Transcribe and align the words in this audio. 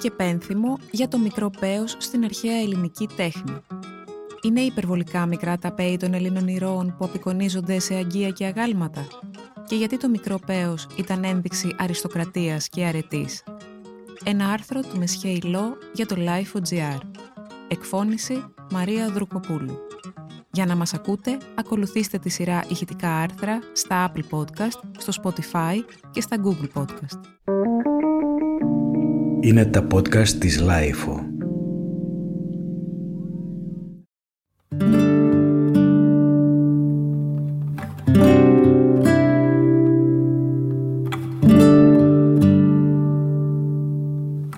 και 0.00 0.10
πένθυμο 0.10 0.78
για 0.90 1.08
το 1.08 1.18
μικρό 1.18 1.50
πέος 1.60 1.96
στην 1.98 2.24
αρχαία 2.24 2.60
ελληνική 2.60 3.08
τέχνη. 3.16 3.56
Είναι 4.42 4.60
υπερβολικά 4.60 5.26
μικρά 5.26 5.58
τα 5.58 5.72
πέη 5.72 5.96
των 5.96 6.14
Ελλήνων 6.14 6.48
ηρώων 6.48 6.94
που 6.98 7.04
απεικονίζονται 7.04 7.78
σε 7.78 7.94
αγκία 7.94 8.30
και 8.30 8.44
αγάλματα 8.44 9.06
και 9.70 9.76
γιατί 9.76 9.96
το 9.96 10.08
μικρό 10.08 10.38
πέος 10.46 10.86
ήταν 10.96 11.24
ένδειξη 11.24 11.74
αριστοκρατίας 11.78 12.68
και 12.68 12.84
αρετής. 12.84 13.42
Ένα 14.24 14.48
άρθρο 14.48 14.80
του 14.80 14.98
Μεσχέ 14.98 15.38
Λό 15.44 15.76
για 15.92 16.06
το 16.06 16.16
Life.gr. 16.18 16.98
Εκφώνηση 17.68 18.44
Μαρία 18.70 19.08
Δρουκοπούλου. 19.08 19.78
Για 20.52 20.66
να 20.66 20.76
μας 20.76 20.94
ακούτε, 20.94 21.38
ακολουθήστε 21.54 22.18
τη 22.18 22.28
σειρά 22.28 22.64
ηχητικά 22.68 23.16
άρθρα 23.16 23.58
στα 23.72 24.12
Apple 24.12 24.38
Podcast, 24.38 24.80
στο 24.98 25.22
Spotify 25.22 25.76
και 26.10 26.20
στα 26.20 26.36
Google 26.44 26.80
Podcast. 26.80 28.09
Είναι 29.42 29.64
τα 29.64 29.86
podcast 29.94 30.28
της 30.28 30.60
Lifeo. 30.62 31.24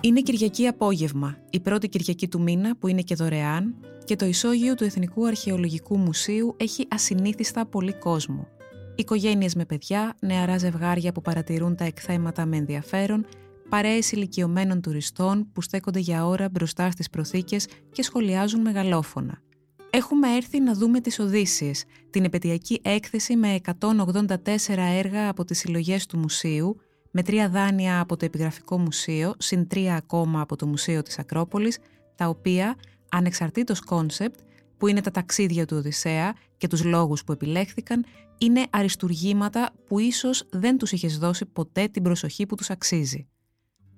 Είναι 0.01 0.21
Κυριακή 0.21 0.67
απόγευμα, 0.67 1.37
η 1.51 1.61
πρώτη 1.61 1.89
Κυριακή 1.89 2.29
του 2.29 2.43
μήνα 2.43 2.77
που 2.77 2.89
είναι 2.89 3.01
και 3.03 3.15
δωρεάν 3.15 3.75
και 4.05 4.17
το 4.17 4.27
ισόγειο 4.27 4.75
του 4.75 4.85
Εθνικού 4.85 5.27
Αρχαιολογικού 5.27 5.99
Μουσείου 5.99 6.57
έχει 6.59 6.87
ασυνήθιστα 6.91 7.67
πολύ 7.67 7.93
κόσμο. 7.93 8.49
Οικογένειες 8.95 9.55
με 9.55 9.65
παιδιά, 9.65 10.17
νεαρά 10.21 10.59
ζευγάρια 10.59 11.13
που 11.13 11.21
παρατηρούν 11.21 11.77
τα 11.77 11.85
εκθέματα 11.85 12.47
με 12.47 12.57
ενδιαφέρον, 12.57 13.27
παρέες 13.73 14.13
ηλικιωμένων 14.13 14.81
τουριστών 14.81 15.49
που 15.53 15.63
στέκονται 15.63 15.99
για 15.99 16.27
ώρα 16.27 16.49
μπροστά 16.49 16.91
στις 16.91 17.11
προθήκες 17.11 17.67
και 17.93 18.03
σχολιάζουν 18.03 18.61
μεγαλόφωνα. 18.61 19.43
Έχουμε 19.91 20.37
έρθει 20.37 20.61
να 20.61 20.75
δούμε 20.75 21.01
τις 21.01 21.19
Οδύσσειες, 21.19 21.85
την 22.11 22.25
επετειακή 22.25 22.81
έκθεση 22.83 23.37
με 23.37 23.61
184 23.81 24.37
έργα 24.77 25.29
από 25.29 25.45
τις 25.45 25.59
συλλογές 25.59 26.07
του 26.07 26.19
μουσείου, 26.19 26.77
με 27.11 27.23
τρία 27.23 27.49
δάνεια 27.49 28.01
από 28.01 28.17
το 28.17 28.25
Επιγραφικό 28.25 28.79
Μουσείο, 28.79 29.35
συν 29.39 29.67
τρία 29.67 29.95
ακόμα 29.95 30.41
από 30.41 30.57
το 30.57 30.67
Μουσείο 30.67 31.03
της 31.03 31.19
Ακρόπολης, 31.19 31.79
τα 32.15 32.29
οποία, 32.29 32.77
ανεξαρτήτως 33.11 33.81
concept, 33.81 34.39
που 34.77 34.87
είναι 34.87 35.01
τα 35.01 35.11
ταξίδια 35.11 35.67
του 35.67 35.77
Οδυσσέα 35.77 36.35
και 36.57 36.67
τους 36.67 36.85
λόγους 36.85 37.25
που 37.25 37.33
επιλέχθηκαν, 37.33 38.05
είναι 38.39 38.67
αριστουργήματα 38.71 39.71
που 39.87 39.99
ίσως 39.99 40.45
δεν 40.51 40.79
τους 40.79 40.93
είχες 40.93 41.19
δώσει 41.19 41.45
ποτέ 41.47 41.89
την 41.89 42.03
προσοχή 42.03 42.47
που 42.47 42.55
τους 42.55 42.71
αξίζει. 42.71 43.27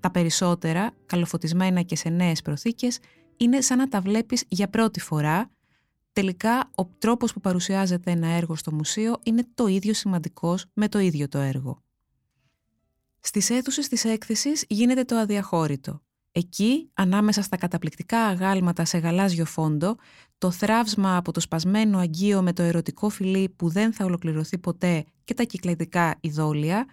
Τα 0.05 0.10
περισσότερα, 0.10 0.92
καλοφωτισμένα 1.06 1.83
και 1.83 1.97
σε 1.97 2.08
νέες 2.08 2.42
προθήκες, 2.42 2.98
είναι 3.36 3.60
σαν 3.60 3.78
να 3.78 3.88
τα 3.88 4.00
βλέπεις 4.00 4.44
για 4.48 4.69
πρώτη 4.69 5.00
φορά. 5.00 5.50
Τελικά, 6.12 6.70
ο 6.74 6.84
τρόπος 6.84 7.33
που 7.33 7.41
παρουσιάζεται 7.41 8.11
ένα 8.11 8.28
έργο 8.28 8.56
στο 8.56 8.72
μουσείο 8.72 9.16
είναι 9.22 9.46
το 9.55 9.66
ίδιο 9.66 9.94
σημαντικός 9.94 10.66
με 10.72 10.88
το 10.88 10.98
ίδιο 10.98 11.28
το 11.28 11.38
έργο. 11.38 11.83
Στις 13.20 13.50
αίθουσες 13.50 13.88
της 13.88 14.05
έκθεσης 14.05 14.64
γίνεται 14.69 15.05
το 15.05 15.16
αδιαχώρητο. 15.16 16.02
Εκεί, 16.33 16.91
ανάμεσα 16.94 17.42
στα 17.42 17.56
καταπληκτικά 17.56 18.18
αγάλματα 18.18 18.84
σε 18.84 18.98
γαλάζιο 18.98 19.44
φόντο, 19.44 19.96
το 20.39 20.50
θράψμα 20.50 21.16
από 21.16 21.33
το 21.33 21.41
σπασμένο 21.41 21.98
αγγείο 21.98 22.42
με 22.42 22.52
το 22.52 22.62
ερωτικό 22.62 23.08
φιλί 23.08 23.48
που 23.48 23.68
δεν 23.68 23.92
θα 23.92 24.05
ολοκληρωθεί 24.05 24.58
ποτέ 24.58 25.05
και 25.24 25.34
τα 25.34 25.42
κυκλαδικά 25.42 26.16
ειδόλια, 26.20 26.86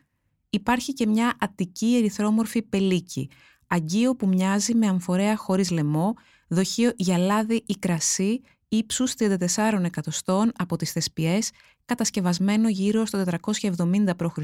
υπάρχει 0.53 0.93
και 0.93 1.07
μια 1.07 1.33
αττική 1.39 1.95
ερυθρόμορφη 1.95 2.61
πελίκη, 2.61 3.29
αγγείο 3.67 4.15
που 4.15 4.27
μοιάζει 4.27 4.75
με 4.75 4.87
αμφορέα 4.87 5.35
χωρίς 5.35 5.71
λαιμό, 5.71 6.13
δοχείο 6.47 6.91
για 6.95 7.17
λάδι 7.17 7.63
ή 7.65 7.73
κρασί 7.73 8.41
ύψους 8.67 9.13
34 9.17 9.83
εκατοστών 9.83 10.51
από 10.55 10.75
τις 10.75 10.91
θεσπιές, 10.91 11.51
κατασκευασμένο 11.85 12.69
γύρω 12.69 13.05
στο 13.05 13.23
470 13.41 14.15
π.Χ., 14.17 14.37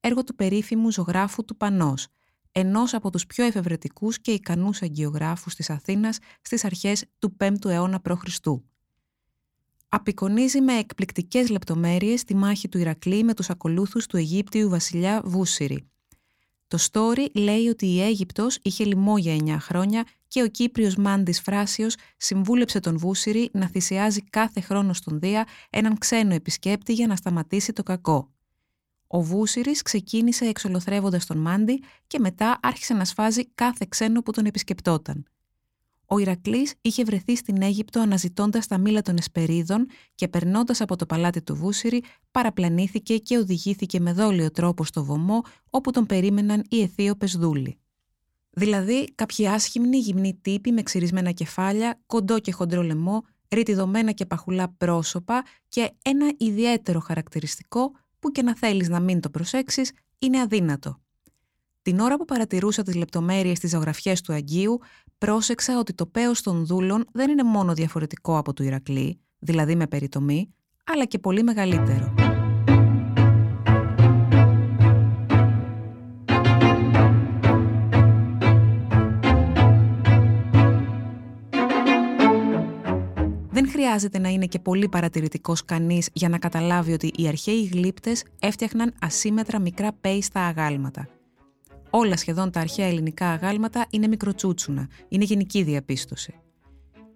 έργο 0.00 0.24
του 0.24 0.34
περίφημου 0.34 0.90
ζωγράφου 0.92 1.44
του 1.44 1.56
Πανός, 1.56 2.06
ενός 2.52 2.94
από 2.94 3.10
τους 3.10 3.26
πιο 3.26 3.44
εφευρετικούς 3.44 4.20
και 4.20 4.30
ικανούς 4.30 4.82
αγγειογράφους 4.82 5.54
της 5.54 5.70
Αθήνας 5.70 6.18
στις 6.40 6.64
αρχές 6.64 7.04
του 7.18 7.36
5ου 7.40 7.64
αιώνα 7.64 8.00
π.Χ. 8.00 8.22
Απεικονίζει 9.88 10.60
με 10.60 10.72
εκπληκτικές 10.72 11.48
λεπτομέρειες 11.48 12.24
τη 12.24 12.34
μάχη 12.34 12.68
του 12.68 12.78
Ηρακλή 12.78 13.24
με 13.24 13.34
τους 13.34 13.50
ακολούθους 13.50 14.06
του 14.06 14.16
Αιγύπτιου 14.16 14.68
βασιλιά 14.68 15.22
Βούσυρη. 15.24 15.88
Το 16.68 16.78
story 16.90 17.26
λέει 17.34 17.68
ότι 17.68 17.86
η 17.86 18.02
Αίγυπτος 18.02 18.58
είχε 18.62 18.84
λοιμό 18.84 19.18
για 19.18 19.36
9 19.44 19.56
χρόνια 19.60 20.04
και 20.28 20.42
ο 20.42 20.48
Κύπριος 20.48 20.96
Μάντης 20.96 21.40
Φράσιος 21.40 21.94
συμβούλεψε 22.16 22.80
τον 22.80 22.98
Βούσυρη 22.98 23.50
να 23.52 23.68
θυσιάζει 23.68 24.22
κάθε 24.22 24.60
χρόνο 24.60 24.92
στον 24.92 25.18
Δία 25.18 25.46
έναν 25.70 25.98
ξένο 25.98 26.34
επισκέπτη 26.34 26.92
για 26.92 27.06
να 27.06 27.16
σταματήσει 27.16 27.72
το 27.72 27.82
κακό. 27.82 28.32
Ο 29.06 29.22
Βούσυρης 29.22 29.82
ξεκίνησε 29.82 30.44
εξολοθρεύοντας 30.44 31.26
τον 31.26 31.38
Μάντι 31.38 31.82
και 32.06 32.18
μετά 32.18 32.58
άρχισε 32.62 32.94
να 32.94 33.04
σφάζει 33.04 33.46
κάθε 33.46 33.86
ξένο 33.88 34.22
που 34.22 34.32
τον 34.32 34.44
επισκεπτόταν. 34.44 35.24
Ο 36.10 36.18
Ηρακλής 36.18 36.74
είχε 36.80 37.04
βρεθεί 37.04 37.36
στην 37.36 37.62
Αίγυπτο 37.62 38.00
αναζητώντας 38.00 38.66
τα 38.66 38.78
μήλα 38.78 39.02
των 39.02 39.16
Εσπερίδων 39.16 39.86
και 40.14 40.28
περνώντας 40.28 40.80
από 40.80 40.96
το 40.96 41.06
παλάτι 41.06 41.42
του 41.42 41.54
Βούσυρη, 41.54 42.02
παραπλανήθηκε 42.30 43.18
και 43.18 43.38
οδηγήθηκε 43.38 44.00
με 44.00 44.12
δόλιο 44.12 44.50
τρόπο 44.50 44.84
στο 44.84 45.04
βωμό 45.04 45.42
όπου 45.70 45.90
τον 45.90 46.06
περίμεναν 46.06 46.64
οι 46.68 46.82
Αιθίωπες 46.82 47.36
δούλοι. 47.36 47.78
Δηλαδή, 48.50 49.04
κάποιοι 49.14 49.48
άσχημνοι 49.48 49.98
γυμνοί 49.98 50.38
τύποι 50.42 50.72
με 50.72 50.82
ξυρισμένα 50.82 51.30
κεφάλια, 51.30 52.00
κοντό 52.06 52.38
και 52.38 52.52
χοντρό 52.52 52.82
λαιμό, 52.82 53.24
ρητιδωμένα 53.48 54.12
και 54.12 54.26
παχουλά 54.26 54.74
πρόσωπα 54.78 55.44
και 55.68 55.90
ένα 56.02 56.32
ιδιαίτερο 56.38 57.00
χαρακτηριστικό 57.00 57.92
που 58.18 58.30
και 58.30 58.42
να 58.42 58.56
θέλεις 58.56 58.88
να 58.88 59.00
μην 59.00 59.20
το 59.20 59.30
προσέξεις, 59.30 59.92
είναι 60.18 60.40
αδύνατο. 60.40 61.00
Την 61.82 61.98
ώρα 61.98 62.16
που 62.16 62.24
παρατηρούσα 62.24 62.82
τις 62.82 62.94
λεπτομέρειες 62.94 63.58
της 63.58 63.70
ζωγραφιές 63.70 64.20
του 64.20 64.32
Αγίου, 64.32 64.80
πρόσεξα 65.18 65.78
ότι 65.78 65.92
το 65.94 66.06
πέος 66.06 66.42
των 66.42 66.66
δούλων 66.66 67.04
δεν 67.12 67.30
είναι 67.30 67.42
μόνο 67.42 67.74
διαφορετικό 67.74 68.38
από 68.38 68.52
του 68.52 68.62
Ηρακλή, 68.62 69.20
δηλαδή 69.38 69.76
με 69.76 69.86
περιτομή, 69.86 70.54
αλλά 70.84 71.04
και 71.04 71.18
πολύ 71.18 71.42
μεγαλύτερο. 71.42 72.14
Δεν 83.50 83.68
χρειάζεται 83.70 84.18
να 84.18 84.28
είναι 84.28 84.46
και 84.46 84.58
πολύ 84.58 84.88
παρατηρητικός 84.88 85.64
κανείς 85.64 86.08
για 86.12 86.28
να 86.28 86.38
καταλάβει 86.38 86.92
ότι 86.92 87.12
οι 87.16 87.28
αρχαίοι 87.28 87.64
γλύπτες 87.72 88.24
έφτιαχναν 88.38 88.94
ασύμετρα 89.00 89.58
μικρά 89.58 89.92
πέη 90.00 90.22
στα 90.22 90.40
αγάλματα. 90.40 91.17
Όλα 91.90 92.16
σχεδόν 92.16 92.50
τα 92.50 92.60
αρχαία 92.60 92.86
ελληνικά 92.86 93.30
αγάλματα 93.30 93.86
είναι 93.90 94.06
μικροτσούτσουνα, 94.06 94.88
είναι 95.08 95.24
γενική 95.24 95.62
διαπίστωση. 95.62 96.34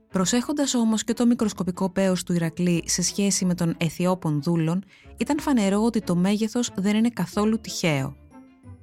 Προσέχοντας 0.09 0.75
όμως 0.75 1.05
και 1.05 1.13
το 1.13 1.27
μικροσκοπικό 1.27 1.91
πέος 1.91 2.23
του 2.23 2.33
Ηρακλή 2.33 2.83
σε 2.87 3.03
σχέση 3.03 3.45
με 3.45 3.55
τον 3.55 3.75
Αιθιόπων 3.79 4.43
δούλων, 4.43 4.85
ήταν 5.17 5.41
φανερό 5.41 5.83
ότι 5.83 6.01
το 6.01 6.17
μέγεθος 6.17 6.71
δεν 6.77 6.97
είναι 6.97 7.09
καθόλου 7.09 7.61
τυχαίο. 7.61 8.17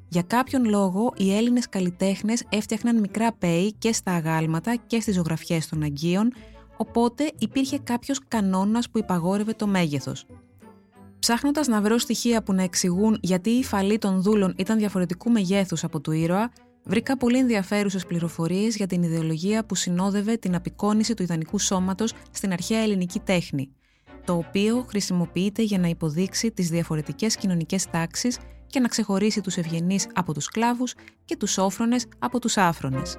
Για 0.07 0.21
κάποιον 0.21 0.65
λόγο, 0.65 1.13
οι 1.17 1.35
Έλληνες 1.35 1.69
καλλιτέχνες 1.69 2.43
έφτιαχναν 2.49 2.99
μικρά 2.99 3.33
πέη 3.33 3.73
και 3.73 3.93
στα 3.93 4.11
αγάλματα 4.11 4.75
και 4.87 4.99
στις 4.99 5.15
ζωγραφιές 5.15 5.67
των 5.67 5.83
Αγίων, 5.83 6.33
οπότε 6.77 7.31
υπήρχε 7.37 7.79
κάποιος 7.79 8.19
κανόνας 8.27 8.89
που 8.89 8.97
υπαγόρευε 8.97 9.53
το 9.53 9.67
μέγεθος. 9.67 10.25
Ψάχνοντας 11.19 11.67
να 11.67 11.81
βρω 11.81 11.97
στοιχεία 11.97 12.43
που 12.43 12.53
να 12.53 12.63
εξηγούν 12.63 13.17
γιατί 13.21 13.49
η 13.49 13.63
φαλή 13.63 13.97
των 13.97 14.21
δούλων 14.21 14.53
ήταν 14.57 14.77
διαφορετικού 14.77 15.31
μεγέθους 15.31 15.83
από 15.83 15.99
του 15.99 16.11
ήρωα, 16.11 16.51
βρήκα 16.83 17.17
πολύ 17.17 17.37
ενδιαφέρουσες 17.37 18.05
πληροφορίες 18.05 18.75
για 18.75 18.87
την 18.87 19.03
ιδεολογία 19.03 19.65
που 19.65 19.75
συνόδευε 19.75 20.35
την 20.35 20.55
απεικόνηση 20.55 21.13
του 21.13 21.23
ιδανικού 21.23 21.59
σώματος 21.59 22.13
στην 22.31 22.51
αρχαία 22.51 22.79
ελληνική 22.79 23.19
τέχνη, 23.19 23.71
το 24.25 24.33
οποίο 24.33 24.85
χρησιμοποιείται 24.89 25.61
για 25.61 25.79
να 25.79 25.87
υποδείξει 25.87 26.51
τις 26.51 26.69
διαφορετικές 26.69 27.35
κοινωνικές 27.35 27.85
τάξεις 27.85 28.37
και 28.67 28.79
να 28.79 28.87
ξεχωρίσει 28.87 29.41
τους 29.41 29.57
ευγενείς 29.57 30.07
από 30.13 30.33
τους 30.33 30.43
σκλάβους 30.43 30.93
και 31.25 31.37
τους 31.37 31.57
όφρονες 31.57 32.05
από 32.19 32.39
τους 32.39 32.57
άφρονες. 32.57 33.17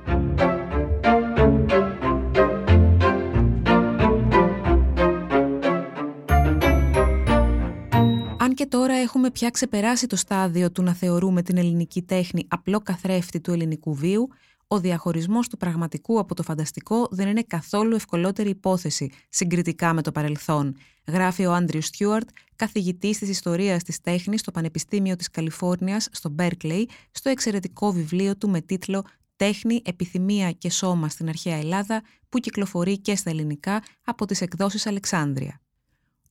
Και 8.61 8.67
τώρα 8.67 8.95
έχουμε 8.95 9.31
πια 9.31 9.51
ξεπεράσει 9.51 10.07
το 10.07 10.17
στάδιο 10.17 10.71
του 10.73 10.83
να 10.83 10.95
θεωρούμε 10.95 11.43
την 11.43 11.57
ελληνική 11.57 12.03
τέχνη 12.03 12.47
απλό 12.49 12.81
καθρέφτη 12.81 13.41
του 13.41 13.53
ελληνικού 13.53 13.95
βίου, 13.95 14.29
ο 14.67 14.81
διαχωρισμός 14.81 15.49
του 15.49 15.57
πραγματικού 15.57 16.19
από 16.19 16.35
το 16.35 16.43
φανταστικό 16.43 17.09
δεν 17.11 17.29
είναι 17.29 17.43
καθόλου 17.43 17.95
ευκολότερη 17.95 18.49
υπόθεση 18.49 19.11
συγκριτικά 19.29 19.93
με 19.93 20.03
το 20.03 20.13
παρελθόν, 20.13 20.77
γράφει 21.07 21.47
ο 21.47 21.53
Άντριου 21.53 21.83
Στιούαρτ, 21.83 22.29
καθηγητής 22.57 23.19
της 23.19 23.29
ιστορίας 23.29 23.83
της 23.83 24.01
τέχνης 24.01 24.41
στο 24.41 24.51
Πανεπιστήμιο 24.51 25.17
της 25.17 25.31
Καλιφόρνιας 25.31 26.09
στο 26.13 26.29
Μπέρκλεϊ, 26.29 26.89
στο 27.11 27.29
εξαιρετικό 27.29 27.93
βιβλίο 27.93 28.37
του 28.37 28.49
με 28.49 28.61
τίτλο 28.61 29.05
τέχνη, 29.37 29.83
επιθυμία 29.85 30.51
και 30.51 30.71
σώμα 30.71 31.09
στην 31.09 31.29
αρχαία 31.29 31.57
Ελλάδα 31.57 32.03
που 32.29 32.39
κυκλοφορεί 32.39 32.99
και 32.99 33.17
στα 33.17 33.31
ελληνικά 33.31 33.83
από 34.05 34.27
τις 34.27 34.41
εκδόσεις 34.41 34.87
Αλεξάνδρεια. 34.87 35.61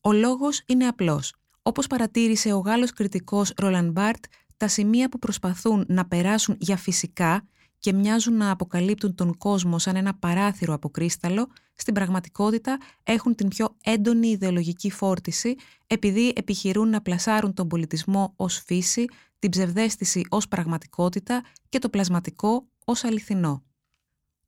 Ο 0.02 0.12
λόγος 0.12 0.64
είναι 0.66 0.88
απλός. 0.88 1.39
Όπως 1.70 1.88
παρατήρησε 1.88 2.54
ο 2.54 2.58
Γάλλος 2.58 2.92
κριτικός 2.94 3.54
Ρολαν 3.58 3.92
Μπάρτ, 3.92 4.24
τα 4.58 4.68
σημεία 4.68 5.10
που 5.10 5.20
προσπαθούν 5.20 5.86
να 5.88 6.08
περάσουν 6.08 6.56
για 6.60 6.78
φυσικά 6.78 7.48
και 7.80 7.94
μοιάζουν 7.94 8.38
να 8.38 8.52
αποκαλύπτουν 8.52 9.16
τον 9.16 9.38
κόσμο 9.38 9.80
σαν 9.80 9.96
ένα 9.96 10.14
παράθυρο 10.16 10.74
από 10.74 10.90
κρίσταλο, 10.90 11.48
στην 11.74 11.94
πραγματικότητα 11.94 12.78
έχουν 13.04 13.36
την 13.36 13.48
πιο 13.48 13.76
έντονη 13.84 14.28
ιδεολογική 14.28 14.92
φόρτιση 14.92 15.56
επειδή 15.88 16.34
επιχειρούν 16.36 16.90
να 16.90 17.02
πλασάρουν 17.02 17.54
τον 17.54 17.68
πολιτισμό 17.68 18.34
ως 18.36 18.62
φύση, 18.66 19.06
την 19.40 19.50
ψευδέστηση 19.50 20.26
ως 20.30 20.48
πραγματικότητα 20.48 21.44
και 21.70 21.80
το 21.80 21.90
πλασματικό 21.90 22.68
ως 22.86 23.04
αληθινό. 23.04 23.64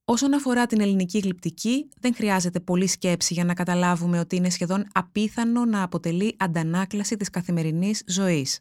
Όσον 0.05 0.33
αφορά 0.33 0.65
την 0.65 0.81
ελληνική 0.81 1.19
γλυπτική, 1.19 1.89
δεν 1.99 2.15
χρειάζεται 2.15 2.59
πολλή 2.59 2.87
σκέψη 2.87 3.33
για 3.33 3.43
να 3.43 3.53
καταλάβουμε 3.53 4.19
ότι 4.19 4.35
είναι 4.35 4.49
σχεδόν 4.49 4.87
απίθανο 4.93 5.65
να 5.65 5.83
αποτελεί 5.83 6.35
αντανάκλαση 6.39 7.15
της 7.15 7.29
καθημερινής 7.29 8.03
ζωής. 8.07 8.59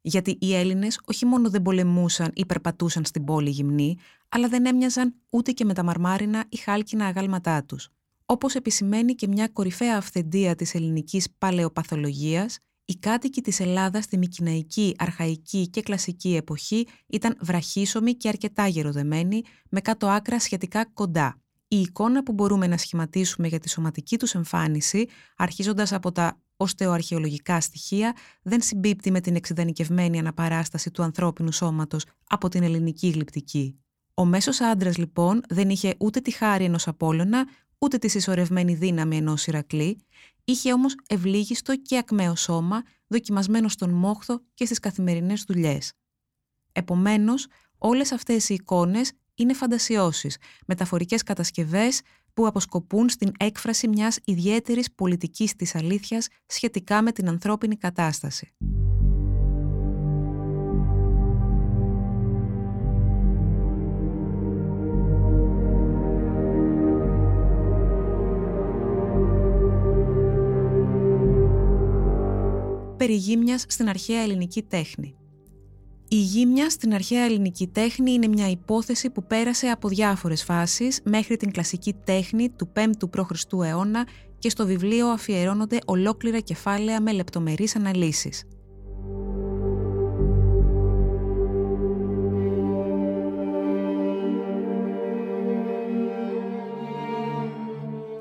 Γιατί 0.00 0.36
οι 0.40 0.54
Έλληνες 0.54 1.00
όχι 1.04 1.26
μόνο 1.26 1.50
δεν 1.50 1.62
πολεμούσαν 1.62 2.30
ή 2.34 2.46
περπατούσαν 2.46 3.04
στην 3.04 3.24
πόλη 3.24 3.50
γυμνή, 3.50 3.96
αλλά 4.28 4.48
δεν 4.48 4.66
έμοιαζαν 4.66 5.14
ούτε 5.30 5.52
και 5.52 5.64
με 5.64 5.74
τα 5.74 5.82
μαρμάρινα 5.82 6.44
ή 6.48 6.56
χάλκινα 6.56 7.06
αγάλματά 7.06 7.64
τους. 7.64 7.88
Όπως 8.26 8.54
επισημαίνει 8.54 9.14
και 9.14 9.28
μια 9.28 9.48
κορυφαία 9.48 9.96
αυθεντία 9.96 10.54
της 10.54 10.74
ελληνικής 10.74 11.28
παλαιοπαθολογίας, 11.38 12.58
οι 12.92 12.98
κάτοικοι 12.98 13.40
της 13.40 13.60
Ελλάδας 13.60 14.04
στη 14.04 14.18
μικυναϊκή, 14.18 14.94
αρχαϊκή 14.98 15.68
και 15.68 15.82
κλασική 15.82 16.36
εποχή 16.36 16.86
ήταν 17.06 17.36
βραχίσωμοι 17.40 18.14
και 18.14 18.28
αρκετά 18.28 18.66
γεροδεμένοι, 18.66 19.42
με 19.70 19.80
κάτω 19.80 20.06
άκρα 20.06 20.40
σχετικά 20.40 20.84
κοντά. 20.84 21.40
Η 21.68 21.80
εικόνα 21.80 22.22
που 22.22 22.32
μπορούμε 22.32 22.66
να 22.66 22.76
σχηματίσουμε 22.76 23.48
για 23.48 23.58
τη 23.58 23.68
σωματική 23.68 24.18
τους 24.18 24.34
εμφάνιση, 24.34 25.06
αρχίζοντας 25.36 25.92
από 25.92 26.12
τα 26.12 26.40
οστεοαρχαιολογικά 26.56 27.60
στοιχεία, 27.60 28.16
δεν 28.42 28.60
συμπίπτει 28.60 29.10
με 29.10 29.20
την 29.20 29.36
εξειδανικευμένη 29.36 30.18
αναπαράσταση 30.18 30.90
του 30.90 31.02
ανθρώπινου 31.02 31.52
σώματος 31.52 32.04
από 32.26 32.48
την 32.48 32.62
ελληνική 32.62 33.08
γλυπτική. 33.08 33.80
Ο 34.14 34.24
μέσος 34.24 34.60
άντρας 34.60 34.96
λοιπόν 34.96 35.40
δεν 35.48 35.70
είχε 35.70 35.94
ούτε 35.98 36.20
τη 36.20 36.30
χάρη 36.30 36.64
ενός 36.64 36.88
Απόλλωνα, 36.88 37.46
ούτε 37.78 37.98
τη 37.98 38.08
συσσωρευμένη 38.08 38.74
δύναμη 38.74 39.16
ενός 39.16 39.46
Ηρακλή, 39.46 39.98
είχε 40.44 40.72
όμως 40.72 40.94
ευλίγιστο 41.08 41.76
και 41.76 41.98
ακμαίο 41.98 42.36
σώμα, 42.36 42.82
δοκιμασμένο 43.06 43.68
στον 43.68 43.90
μόχθο 43.90 44.40
και 44.54 44.64
στις 44.64 44.78
καθημερινές 44.78 45.44
δουλειές. 45.48 45.92
Επομένως, 46.72 47.46
όλες 47.78 48.12
αυτές 48.12 48.48
οι 48.48 48.54
εικόνες 48.54 49.12
είναι 49.34 49.54
φαντασιώσεις, 49.54 50.36
μεταφορικές 50.66 51.22
κατασκευές 51.22 52.00
που 52.34 52.46
αποσκοπούν 52.46 53.08
στην 53.08 53.32
έκφραση 53.38 53.88
μιας 53.88 54.18
ιδιαίτερης 54.24 54.92
πολιτικής 54.94 55.56
της 55.56 55.74
αλήθειας 55.74 56.28
σχετικά 56.46 57.02
με 57.02 57.12
την 57.12 57.28
ανθρώπινη 57.28 57.76
κατάσταση. 57.76 58.54
Περί 73.02 73.14
γύμνιας 73.14 73.64
στην 73.68 73.88
αρχαία 73.88 74.22
ελληνική 74.22 74.62
τέχνη. 74.62 75.14
Η 76.08 76.16
γύμνια 76.16 76.70
στην 76.70 76.94
αρχαία 76.94 77.24
ελληνική 77.24 77.66
τέχνη 77.66 78.12
είναι 78.12 78.26
μια 78.26 78.50
υπόθεση 78.50 79.10
που 79.10 79.26
πέρασε 79.26 79.66
από 79.66 79.88
διάφορες 79.88 80.44
φάσεις 80.44 81.00
μέχρι 81.04 81.36
την 81.36 81.50
κλασική 81.50 81.94
τέχνη 82.04 82.50
του 82.50 82.72
5ου 82.74 83.10
π.Χ. 83.10 83.30
αιώνα 83.64 84.06
και 84.38 84.50
στο 84.50 84.66
βιβλίο 84.66 85.06
αφιερώνονται 85.06 85.78
ολόκληρα 85.86 86.40
κεφάλαια 86.40 87.00
με 87.00 87.12
λεπτομερείς 87.12 87.76
αναλύσεις. 87.76 88.44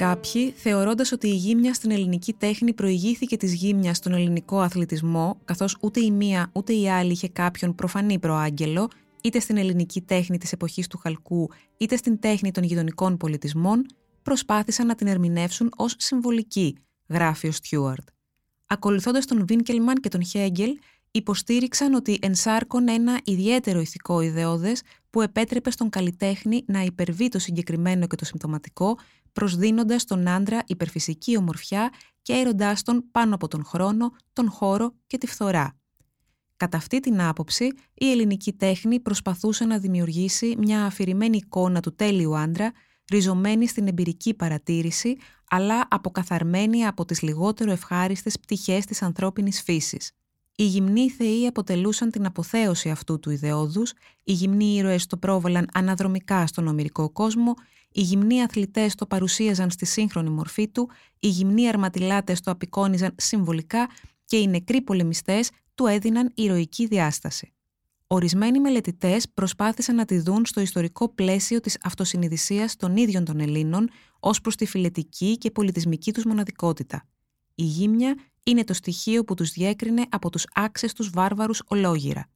Κάποιοι, 0.01 0.51
θεωρώντας 0.51 1.12
ότι 1.12 1.27
η 1.27 1.36
γύμνια 1.36 1.74
στην 1.74 1.92
ελληνική 1.92 2.33
τέχνη 2.33 2.74
προηγήθηκε 2.74 3.38
της 3.38 3.53
γύμνιας 3.53 3.98
στον 3.98 4.13
ελληνικό 4.13 4.59
αθλητισμό, 4.59 5.38
καθώς 5.45 5.77
ούτε 5.81 6.00
η 6.00 6.12
μία 6.12 6.50
ούτε 6.53 6.74
η 6.74 6.89
άλλη 6.89 7.12
είχε 7.12 7.27
κάποιον 7.27 7.75
προφανή 7.75 8.19
προάγγελο, 8.19 8.89
είτε 9.21 9.39
στην 9.39 9.57
ελληνική 9.57 10.01
τέχνη 10.01 10.38
της 10.38 10.51
εποχής 10.51 10.88
του 10.88 10.98
Χαλκού, 10.98 11.50
είτε 11.77 11.95
στην 11.95 12.19
τέχνη 12.19 12.51
των 12.51 12.63
γειτονικών 12.63 13.18
πολιτισμών, 13.18 13.86
προσπάθησαν 14.21 14.88
να 14.88 14.95
την 14.95 15.07
ερμηνεύσουν 15.07 15.71
ως 15.75 15.95
συμβολική, 15.98 16.77
γράφει 17.09 17.48
ο 17.48 17.51
Στιούαρτ. 17.51 18.07
Ακολουθώντας 18.68 19.25
τον 19.25 19.45
Βίνκελμαν 19.45 19.95
και 19.95 20.09
τον 20.09 20.25
Χέγγελ, 20.25 20.71
υποστήριξαν 21.12 21.94
ότι 21.94 22.19
ενσάρκων 22.21 22.89
ένα 22.89 23.19
ιδιαίτερο 23.24 23.80
ηθικό 23.80 24.21
ιδεώδες 24.21 24.81
που 25.09 25.21
επέτρεπε 25.21 25.71
στον 25.71 25.89
καλλιτέχνη 25.89 26.63
να 26.65 26.81
υπερβεί 26.81 27.30
το 27.30 27.39
συγκεκριμένο 27.39 28.07
και 28.07 28.15
το 28.15 28.25
συμπτωματικό, 28.25 28.98
προσδίνοντας 29.31 30.06
τον 30.06 30.28
άντρα 30.28 30.63
υπερφυσική 30.68 31.38
ομορφιά 31.38 31.92
και 32.22 32.33
έροντάς 32.33 32.81
τον 32.83 33.04
πάνω 33.12 33.36
από 33.36 33.48
τον 33.48 33.66
χρόνο, 33.66 34.12
τον 34.33 34.50
χώρο 34.50 34.94
και 35.07 35.18
τη 35.18 35.28
φθορά. 35.28 35.75
Κατά 36.57 36.78
αυτή 36.78 37.00
την 37.00 37.22
άποψη, 37.22 37.72
η 37.94 38.12
ελληνική 38.12 38.54
τέχνη 38.54 39.00
προσπαθούσε 39.00 39.66
να 39.66 39.78
δημιουργήσει 39.78 40.56
μια 40.57 40.86
αφηρημένη 40.86 41.38
εικόνα 41.38 41.80
του 41.80 41.95
τέλειου 41.95 42.38
άντρα, 42.38 42.72
ριζωμένη 43.12 43.68
στην 43.68 43.88
εμπειρική 43.88 44.33
παρατήρηση, 44.33 45.18
αλλά 45.50 45.88
αποκαθαρμένη 45.89 46.86
από 46.86 47.06
τις 47.06 47.22
λιγότερο 47.22 47.72
ευχάριστες 47.72 48.39
πτυχές 48.39 48.86
της 48.86 49.01
ανθρώπινης 49.01 49.62
φύσης. 49.62 50.12
Οι 50.56 50.63
γυμνοί 50.63 51.10
θεοί 51.10 51.48
αποτελούσαν 51.48 52.12
την 52.12 52.25
αποθέωση 52.25 52.89
αυτού 52.89 53.19
του 53.19 53.30
ιδεώδους, 53.30 53.94
οι 54.24 54.31
γυμνοί 54.31 54.75
ήρωες 54.75 55.06
το 55.07 55.18
πρόβαλαν 55.18 55.69
αναδρομικά 55.74 56.48
στον 56.48 56.68
ομυρικό 56.68 57.10
κόσμο, 57.10 57.54
οι 57.94 58.02
γυμνοί 58.02 58.42
αθλητές 58.42 58.96
το 58.96 59.06
παρουσίαζαν 59.06 59.70
στη 59.70 59.86
σύγχρονη 59.86 60.30
μορφή 60.30 60.68
του, 60.68 60.90
οι 61.20 61.28
γυμνοί 61.28 61.68
αρματιλάτες 61.68 62.40
το 62.40 62.52
απεικόνιζαν 62.52 63.16
συμβολικά 63.18 63.90
και 64.26 64.38
οι 64.38 64.48
νεκροί 64.48 64.82
πολεμιστές 64.82 65.50
του 65.76 65.86
έδιναν 65.86 66.32
ηρωική 66.36 66.88
διάσταση. 66.88 67.54
Ορισμένοι 68.08 68.60
μελετητές 68.60 69.30
προσπάθησαν 69.34 69.96
να 69.96 70.06
τη 70.06 70.20
δουν 70.20 70.46
στο 70.46 70.62
ιστορικό 70.62 71.10
πλαίσιο 71.13 71.60
της 71.60 71.77
αυτοσυνειδησίας 71.84 72.75
των 72.75 72.98
ίδιων 72.98 73.25
των 73.25 73.39
Ελλήνων 73.39 73.89
ως 74.20 74.42
προς 74.42 74.56
τη 74.56 74.65
φιλετική 74.65 75.38
και 75.38 75.51
πολιτισμική 75.51 76.13
τους 76.13 76.24
μοναδικότητα. 76.25 77.08
Η 77.56 77.63
γύμνια 77.63 78.15
είναι 78.44 78.63
το 78.63 78.74
στοιχείο 78.74 79.24
που 79.24 79.34
τους 79.34 79.51
διέκρινε 79.51 80.06
από 80.10 80.30
τους 80.30 80.46
άξες 80.54 80.94
τους 80.94 81.10
βάρβαρους 81.10 81.62
ολόγυρα. 81.68 82.27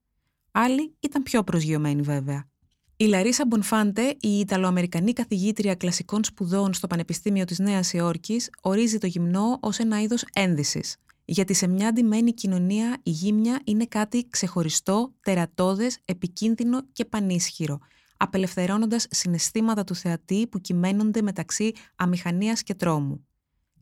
Άλλοι 0.52 0.96
ήταν 1.00 1.24
πιο 1.24 1.44
προσγειωμένοι 1.44 2.02
βέβαια. 2.02 2.50
Η 2.98 3.06
Λαρίσα 3.06 3.46
Μπονφάντε, 3.48 4.16
η 4.20 4.40
Ιταλοαμερικανή 4.40 5.14
καθηγήτρια 5.14 5.76
κλασικών 5.76 6.24
σπουδών 6.24 6.74
στο 6.74 6.88
Πανεπιστήμιο 6.88 7.46
της 7.46 7.60
Νέας 7.60 7.94
Υόρκης, 7.94 8.50
ορίζει 8.62 8.98
το 8.98 9.08
γυμνό 9.08 9.58
ως 9.62 9.78
ένα 9.78 10.02
είδος 10.02 10.26
ένδυσης. 10.34 10.98
Γιατί 11.26 11.54
σε 11.54 11.68
μια 11.68 11.88
αντιμένη 11.88 12.34
κοινωνία 12.34 12.98
η 13.04 13.10
γύμνια 13.10 13.60
είναι 13.64 13.86
κάτι 13.86 14.28
ξεχωριστό, 14.30 15.14
τερατώδες, 15.22 15.98
επικίνδυνο 16.06 16.82
και 16.92 17.06
πανίσχυρο, 17.06 17.80
απελευθερώνοντας 18.18 19.08
συναισθήματα 19.10 19.84
του 19.84 19.96
θεατή 19.96 20.48
που 20.48 20.62
κυμαίνονται 20.62 21.22
μεταξύ 21.22 21.72
αμηχανίας 21.96 22.64
και 22.64 22.74
τρόμου 22.74 23.26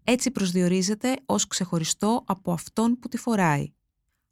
έτσι 0.04 0.32
προσδιορίζεται 0.32 1.16
ως 1.26 1.48
ξεχωριστό 1.48 2.24
από 2.26 2.52
αυτόν 2.52 3.00
που 3.00 3.08
τη 3.08 3.18
φοράει. 3.18 3.74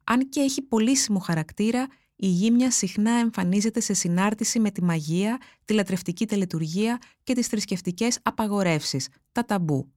Αν 0.03 0.29
και 0.29 0.39
έχει 0.39 0.61
πολύσιμο 0.61 1.19
χαρακτήρα, 1.19 1.87
η 2.23 2.27
γύμνια 2.27 2.71
συχνά 2.71 3.11
εμφανίζεται 3.11 3.79
σε 3.79 3.93
συνάρτηση 3.93 4.59
με 4.59 4.71
τη 4.71 4.83
μαγεία, 4.83 5.39
τη 5.65 5.73
λατρευτική 5.73 6.25
τελετουργία 6.25 6.99
και 7.23 7.33
τις 7.33 7.47
θρησκευτικές 7.47 8.19
απαγορεύσεις, 8.23 9.07
τα 9.31 9.45
ταμπού. 9.45 9.91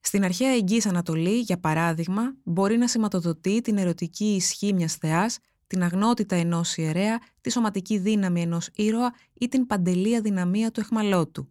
Στην 0.00 0.24
αρχαία 0.24 0.54
Εγγύης 0.54 0.86
Ανατολή, 0.86 1.38
για 1.38 1.58
παράδειγμα, 1.58 2.34
μπορεί 2.44 2.76
να 2.76 2.88
σηματοδοτεί 2.88 3.60
την 3.60 3.78
ερωτική 3.78 4.24
ισχύ 4.24 4.72
μιας 4.72 4.94
θεάς, 4.94 5.38
την 5.66 5.82
αγνότητα 5.82 6.36
ενός 6.36 6.76
ιερέα, 6.76 7.18
τη 7.40 7.50
σωματική 7.50 7.98
δύναμη 7.98 8.40
ενός 8.42 8.68
ήρωα 8.74 9.14
ή 9.34 9.48
την 9.48 9.66
παντελή 9.66 10.20
δυναμία 10.20 10.70
του 10.70 10.80
εχμαλώτου. 10.80 11.48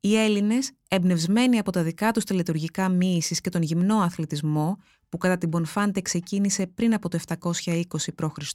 Οι 0.00 0.16
Έλληνες, 0.16 0.70
εμπνευσμένοι 0.88 1.58
από 1.58 1.72
τα 1.72 1.82
δικά 1.82 2.12
τους 2.12 2.24
τελετουργικά 2.24 2.88
μοίησης 2.88 3.40
και 3.40 3.50
τον 3.50 3.62
γυμνό 3.62 3.96
αθλητισμό, 3.96 4.78
που 5.08 5.18
κατά 5.18 5.38
την 5.38 5.50
Πονφάντε 5.50 6.00
ξεκίνησε 6.00 6.66
πριν 6.66 6.94
από 6.94 7.08
το 7.08 7.18
720 7.28 7.82
π.Χ., 8.14 8.52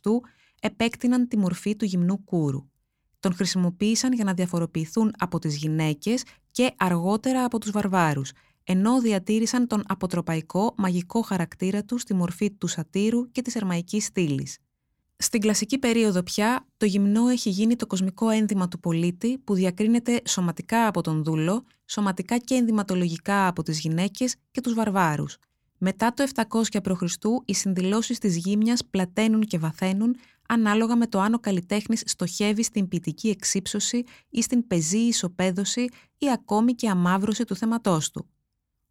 επέκτηναν 0.61 1.27
τη 1.27 1.37
μορφή 1.37 1.75
του 1.75 1.85
γυμνού 1.85 2.23
κούρου. 2.23 2.69
Τον 3.19 3.33
χρησιμοποίησαν 3.33 4.13
για 4.13 4.23
να 4.23 4.33
διαφοροποιηθούν 4.33 5.13
από 5.17 5.39
τις 5.39 5.55
γυναίκες 5.55 6.23
και 6.51 6.73
αργότερα 6.77 7.43
από 7.43 7.59
τους 7.59 7.71
βαρβάρους, 7.71 8.31
ενώ 8.63 9.01
διατήρησαν 9.01 9.67
τον 9.67 9.83
αποτροπαϊκό 9.87 10.73
μαγικό 10.77 11.21
χαρακτήρα 11.21 11.83
τους 11.83 12.01
στη 12.01 12.13
μορφή 12.13 12.51
του 12.51 12.67
σατήρου 12.67 13.31
και 13.31 13.41
της 13.41 13.55
ερμαϊκής 13.55 14.05
στήλης. 14.05 14.57
Στην 15.17 15.41
κλασική 15.41 15.77
περίοδο 15.77 16.23
πια, 16.23 16.67
το 16.77 16.85
γυμνό 16.85 17.27
έχει 17.27 17.49
γίνει 17.49 17.75
το 17.75 17.87
κοσμικό 17.87 18.29
ένδυμα 18.29 18.67
του 18.67 18.79
πολίτη 18.79 19.37
που 19.37 19.53
διακρίνεται 19.53 20.21
σωματικά 20.27 20.87
από 20.87 21.01
τον 21.01 21.23
δούλο, 21.23 21.63
σωματικά 21.85 22.37
και 22.37 22.55
ενδυματολογικά 22.55 23.47
από 23.47 23.63
τις 23.63 23.79
γυναίκες 23.79 24.35
και 24.51 24.61
τους 24.61 24.73
βαρβάρους. 24.73 25.37
Μετά 25.77 26.13
το 26.13 26.27
700 26.35 26.81
π.Χ. 26.83 27.01
οι 27.45 27.53
συνδηλώσεις 27.53 28.19
της 28.19 28.37
γύμνιας 28.37 28.85
πλαταίνουν 28.85 29.41
και 29.41 29.57
βαθαίνουν 29.57 30.15
ανάλογα 30.51 30.95
με 30.95 31.07
το 31.07 31.19
αν 31.19 31.33
ο 31.33 31.39
καλλιτέχνης 31.39 32.03
στοχεύει 32.05 32.63
στην 32.63 32.87
ποιητική 32.87 33.29
εξύψωση 33.29 34.03
ή 34.29 34.41
στην 34.41 34.67
πεζή 34.67 34.97
ισοπαίδωση 34.97 35.87
ή 36.17 36.31
ακόμη 36.31 36.73
και 36.73 36.89
αμάβρωση 36.89 37.43
του 37.43 37.55
θέματός 37.55 38.11
του. 38.11 38.29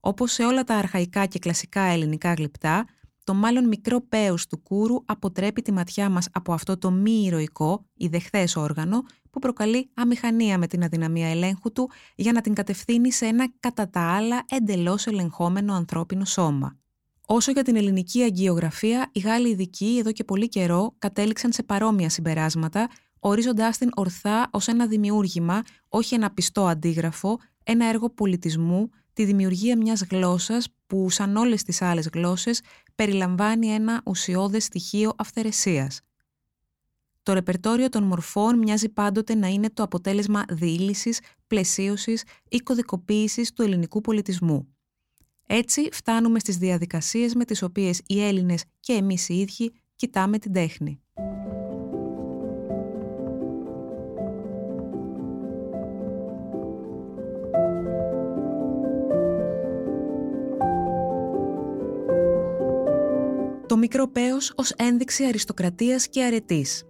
Όπως 0.00 0.32
σε 0.32 0.44
όλα 0.44 0.64
τα 0.64 0.74
αρχαϊκά 0.74 1.26
και 1.26 1.38
κλασικά 1.38 1.80
ελληνικά 1.80 2.32
γλυπτά, 2.32 2.84
το 3.24 3.34
μάλλον 3.34 3.68
μικρό 3.68 4.00
πέος 4.00 4.46
του 4.46 4.58
κούρου 4.58 4.96
αποτρέπει 5.04 5.62
τη 5.62 5.72
ματιά 5.72 6.10
μας 6.10 6.28
από 6.32 6.52
αυτό 6.52 6.78
το 6.78 6.90
μη 6.90 7.22
ηρωικό 7.24 7.86
ή 7.94 8.08
δεχθές 8.08 8.56
όργανο 8.56 9.02
που 9.30 9.38
προκαλεί 9.38 9.90
αμηχανία 9.94 10.58
με 10.58 10.66
την 10.66 10.82
αδυναμία 10.82 11.30
ελέγχου 11.30 11.72
του 11.72 11.90
για 12.16 12.32
να 12.32 12.40
την 12.40 12.54
κατευθύνει 12.54 13.12
σε 13.12 13.26
ένα 13.26 13.52
κατά 13.60 13.90
τα 13.90 14.00
άλλα 14.00 14.44
εντελώς 14.48 15.06
ελεγχόμενο 15.06 15.74
ανθρώπινο 15.74 16.24
σώμα. 16.24 16.78
Όσο 17.32 17.52
για 17.52 17.62
την 17.62 17.76
ελληνική 17.76 18.22
αγγειογραφία, 18.22 19.10
οι 19.12 19.18
Γάλλοι 19.18 19.48
ειδικοί 19.48 19.96
εδώ 19.98 20.12
και 20.12 20.24
πολύ 20.24 20.48
καιρό 20.48 20.94
κατέληξαν 20.98 21.52
σε 21.52 21.62
παρόμοια 21.62 22.08
συμπεράσματα, 22.08 22.90
ορίζοντάς 23.18 23.78
την 23.78 23.90
ορθά 23.94 24.48
ως 24.52 24.68
ένα 24.68 24.86
δημιούργημα, 24.86 25.62
όχι 25.88 26.14
ένα 26.14 26.30
πιστό 26.30 26.66
αντίγραφο, 26.66 27.38
ένα 27.64 27.86
έργο 27.86 28.10
πολιτισμού, 28.10 28.90
τη 29.12 29.24
δημιουργία 29.24 29.76
μιας 29.76 30.02
γλώσσας 30.10 30.68
που, 30.86 31.10
σαν 31.10 31.36
όλες 31.36 31.62
τις 31.62 31.82
άλλες 31.82 32.08
γλώσσες, 32.12 32.60
περιλαμβάνει 32.94 33.66
ένα 33.66 34.02
ουσιώδες 34.04 34.64
στοιχείο 34.64 35.12
αυθαιρεσίας. 35.16 36.00
Το 37.22 37.32
ρεπερτόριο 37.32 37.88
των 37.88 38.02
μορφών 38.02 38.58
μοιάζει 38.58 38.88
πάντοτε 38.88 39.34
να 39.34 39.46
είναι 39.46 39.70
το 39.70 39.82
αποτέλεσμα 39.82 40.44
διήλυσης, 40.48 41.20
πλαισίωσης 41.46 42.24
ή 42.48 42.58
κωδικοποίησης 42.58 43.52
του 43.52 43.62
ελληνικού 43.62 44.00
πολιτισμού. 44.00 44.74
Έτσι 45.52 45.88
φτάνουμε 45.92 46.38
στις 46.38 46.56
διαδικασίες 46.56 47.34
με 47.34 47.44
τις 47.44 47.62
οποίες 47.62 48.00
οι 48.06 48.24
Έλληνες 48.24 48.64
και 48.80 48.92
εμείς 48.92 49.28
οι 49.28 49.34
ίδιοι 49.34 49.72
κοιτάμε 49.96 50.38
την 50.38 50.52
τέχνη. 50.52 51.00
Το 63.66 63.76
μικρό 63.76 64.08
πέος 64.08 64.52
ως 64.56 64.70
ένδειξη 64.70 65.24
αριστοκρατίας 65.24 66.08
και 66.08 66.22
αρετής. 66.24 66.84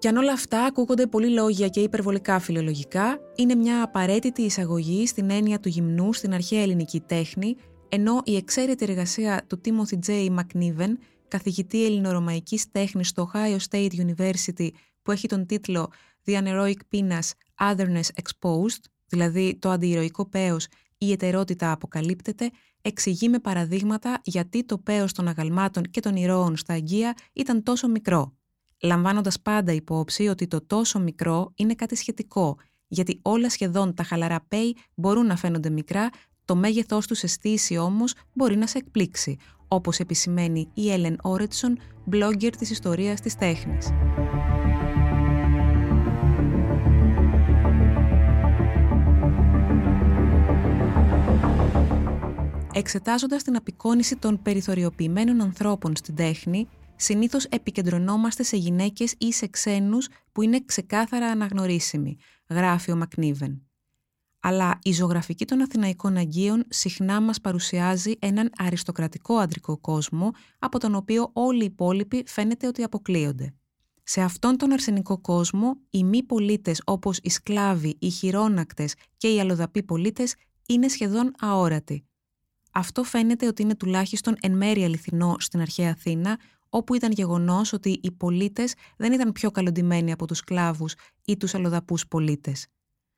Και 0.00 0.08
αν 0.08 0.16
όλα 0.16 0.32
αυτά 0.32 0.64
ακούγονται 0.64 1.06
πολύ 1.06 1.28
λόγια 1.28 1.68
και 1.68 1.80
υπερβολικά 1.80 2.38
φιλολογικά, 2.38 3.18
είναι 3.36 3.54
μια 3.54 3.82
απαραίτητη 3.82 4.42
εισαγωγή 4.42 5.06
στην 5.06 5.30
έννοια 5.30 5.60
του 5.60 5.68
γυμνού 5.68 6.12
στην 6.12 6.34
αρχαία 6.34 6.62
ελληνική 6.62 7.00
τέχνη, 7.00 7.56
ενώ 7.88 8.20
η 8.24 8.36
εξαίρετη 8.36 8.84
εργασία 8.84 9.44
του 9.46 9.60
Timothy 9.64 9.98
J. 10.06 10.28
McNiven, 10.38 10.92
καθηγητή 11.28 11.84
ελληνορωμαϊκής 11.84 12.70
τέχνης 12.70 13.08
στο 13.08 13.30
Ohio 13.32 13.56
State 13.70 13.90
University, 13.90 14.68
που 15.02 15.12
έχει 15.12 15.28
τον 15.28 15.46
τίτλο 15.46 15.92
The 16.26 16.42
Aneroic 16.42 16.80
Penis 16.92 17.30
Otherness 17.70 18.08
Exposed, 18.22 18.84
δηλαδή 19.06 19.58
το 19.58 19.70
αντιηρωικό 19.70 20.28
πέος 20.28 20.66
η 20.98 21.12
ετερότητα 21.12 21.72
αποκαλύπτεται, 21.72 22.50
εξηγεί 22.82 23.28
με 23.28 23.38
παραδείγματα 23.38 24.20
γιατί 24.24 24.64
το 24.64 24.78
πέος 24.78 25.12
των 25.12 25.28
αγαλμάτων 25.28 25.82
και 25.82 26.00
των 26.00 26.16
ηρώων 26.16 26.56
στα 26.56 26.72
αγγεία 26.74 27.14
ήταν 27.32 27.62
τόσο 27.62 27.88
μικρό 27.88 28.34
λαμβάνοντας 28.82 29.40
πάντα 29.40 29.72
υπόψη 29.72 30.28
ότι 30.28 30.46
το 30.46 30.66
τόσο 30.66 30.98
μικρό 30.98 31.52
είναι 31.54 31.74
κάτι 31.74 31.96
σχετικό, 31.96 32.56
γιατί 32.88 33.18
όλα 33.22 33.50
σχεδόν 33.50 33.94
τα 33.94 34.02
χαλαρά 34.02 34.44
πέι 34.48 34.76
μπορούν 34.94 35.26
να 35.26 35.36
φαίνονται 35.36 35.70
μικρά, 35.70 36.08
το 36.44 36.56
μέγεθός 36.56 37.06
τους 37.06 37.22
αισθήσει 37.22 37.76
όμως 37.76 38.14
μπορεί 38.32 38.56
να 38.56 38.66
σε 38.66 38.78
εκπλήξει, 38.78 39.36
όπως 39.68 39.98
επισημαίνει 39.98 40.70
η 40.74 40.90
Έλεν 40.90 41.16
Όρετσον, 41.22 41.78
blogger 42.10 42.52
της 42.58 42.70
ιστορίας 42.70 43.20
της 43.20 43.36
τέχνης. 43.36 43.90
Εξετάζοντας 52.72 53.42
την 53.42 53.56
απεικόνηση 53.56 54.16
των 54.16 54.42
περιθωριοποιημένων 54.42 55.40
ανθρώπων 55.40 55.96
στην 55.96 56.14
τέχνη, 56.14 56.68
Συνήθως 57.02 57.44
επικεντρωνόμαστε 57.44 58.42
σε 58.42 58.56
γυναίκες 58.56 59.14
ή 59.18 59.32
σε 59.32 59.46
ξένους 59.46 60.08
που 60.32 60.42
είναι 60.42 60.64
ξεκάθαρα 60.64 61.26
αναγνωρίσιμοι, 61.26 62.16
γράφει 62.48 62.92
ο 62.92 62.96
Μακνίβεν. 62.96 63.62
Αλλά 64.40 64.78
η 64.82 64.92
ζωγραφική 64.92 65.44
των 65.44 65.60
Αθηναϊκών 65.60 66.16
Αγίων 66.16 66.64
συχνά 66.68 67.20
μας 67.20 67.40
παρουσιάζει 67.40 68.12
έναν 68.18 68.50
αριστοκρατικό 68.56 69.36
αντρικό 69.36 69.78
κόσμο, 69.78 70.30
από 70.58 70.78
τον 70.78 70.94
οποίο 70.94 71.30
όλοι 71.32 71.62
οι 71.62 71.64
υπόλοιποι 71.64 72.24
φαίνεται 72.26 72.66
ότι 72.66 72.82
αποκλείονται. 72.82 73.54
Σε 74.02 74.20
αυτόν 74.20 74.56
τον 74.56 74.72
αρσενικό 74.72 75.18
κόσμο, 75.18 75.76
οι 75.90 76.04
μη 76.04 76.22
πολίτες 76.22 76.82
όπως 76.84 77.18
οι 77.22 77.30
σκλάβοι, 77.30 77.96
οι 77.98 78.10
χειρόνακτες 78.10 78.94
και 79.16 79.28
οι 79.28 79.40
αλλοδαποί 79.40 79.82
πολίτες 79.82 80.34
είναι 80.68 80.88
σχεδόν 80.88 81.32
αόρατοι. 81.40 82.04
Αυτό 82.72 83.04
φαίνεται 83.04 83.46
ότι 83.46 83.62
είναι 83.62 83.76
τουλάχιστον 83.76 84.36
εν 84.40 84.56
μέρει 84.56 84.84
αληθινό 84.84 85.36
στην 85.38 85.60
αρχαία 85.60 85.90
Αθήνα, 85.90 86.38
όπου 86.70 86.94
ήταν 86.94 87.12
γεγονός 87.12 87.72
ότι 87.72 87.98
οι 88.02 88.10
πολίτες 88.10 88.74
δεν 88.96 89.12
ήταν 89.12 89.32
πιο 89.32 89.50
καλοντημένοι 89.50 90.12
από 90.12 90.26
τους 90.26 90.38
σκλάβους 90.38 90.94
ή 91.24 91.36
τους 91.36 91.54
αλλοδαπούς 91.54 92.06
πολίτες. 92.08 92.66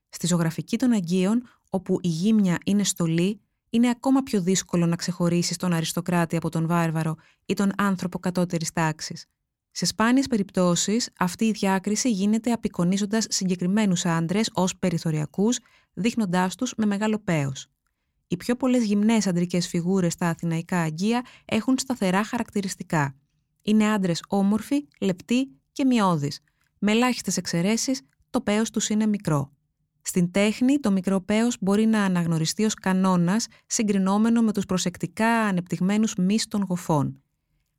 Στη 0.09 0.27
ζωγραφική 0.27 0.79
των 0.79 0.93
Αγίων, 0.93 1.43
όπου 1.71 1.99
η 2.03 2.09
γύμνια 2.09 2.59
είναι 2.65 2.85
στολή, 2.85 3.41
είναι 3.71 3.89
ακόμα 3.89 4.23
πιο 4.23 4.41
δύσκολο 4.41 4.87
να 4.87 4.97
ξεχωρίσει 4.97 5.57
τον 5.57 5.73
αριστοκράτη 5.73 6.37
από 6.37 6.49
τον 6.49 6.67
βάρβαρο 6.67 7.17
ή 7.47 7.55
τον 7.55 7.71
άνθρωπο 7.77 8.19
κατώτερης 8.19 8.73
τάξης. 8.73 9.27
Σε 9.71 9.87
σπάνιες 9.87 10.27
περιπτώσεις, 10.27 11.09
αυτή 11.19 11.45
η 11.45 11.51
διάκριση 11.51 12.11
γίνεται 12.11 12.53
απεικονίζοντας 12.53 13.27
συγκεκριμένους 13.29 14.05
άντρες 14.05 14.51
ως 14.53 14.77
περιθωριακούς, 14.77 15.59
δείχνοντάς 15.93 16.55
τους 16.55 16.75
με 16.77 16.87
μεγάλο 16.87 17.19
πέος. 17.19 17.67
Οι 18.29 18.37
πιο 18.37 18.57
πολλές 18.57 18.85
γυμνέ 18.85 19.19
αντρικές 19.27 19.69
φιγούρες 19.69 20.13
στα 20.13 20.29
αθηναϊκά 20.29 20.81
αγγεία 20.81 21.25
έχουν 21.45 21.79
σταθερά 21.79 22.25
χαρακτηριστικά. 22.25 23.17
Είναι 23.63 23.93
άντρες 23.93 24.23
όμορφοι, 24.29 24.87
λεπτοί 25.01 25.51
και 25.73 25.85
μειώδεις. 25.85 26.41
Με 26.79 26.93
ελάχιστες 26.93 27.37
εξαιρέσεις, 27.37 28.01
το 28.31 28.41
πέος 28.41 28.71
τους 28.71 28.89
είναι 28.89 29.07
μικρό. 29.07 29.53
Στην 30.03 30.31
τέχνη, 30.31 30.79
το 30.79 30.91
μικρό 30.91 31.21
πέος 31.21 31.57
μπορεί 31.61 31.87
να 31.87 32.05
αναγνωριστεί 32.05 32.65
ως 32.65 32.75
κανόνας 32.75 33.47
συγκρινόμενο 33.67 34.43
με 34.43 34.53
τους 34.53 34.67
προσεκτικά 34.67 35.29
ανεπτυγμένους 35.29 36.15
μυς 36.15 36.49
των 36.49 36.65
γοφών. 36.69 37.23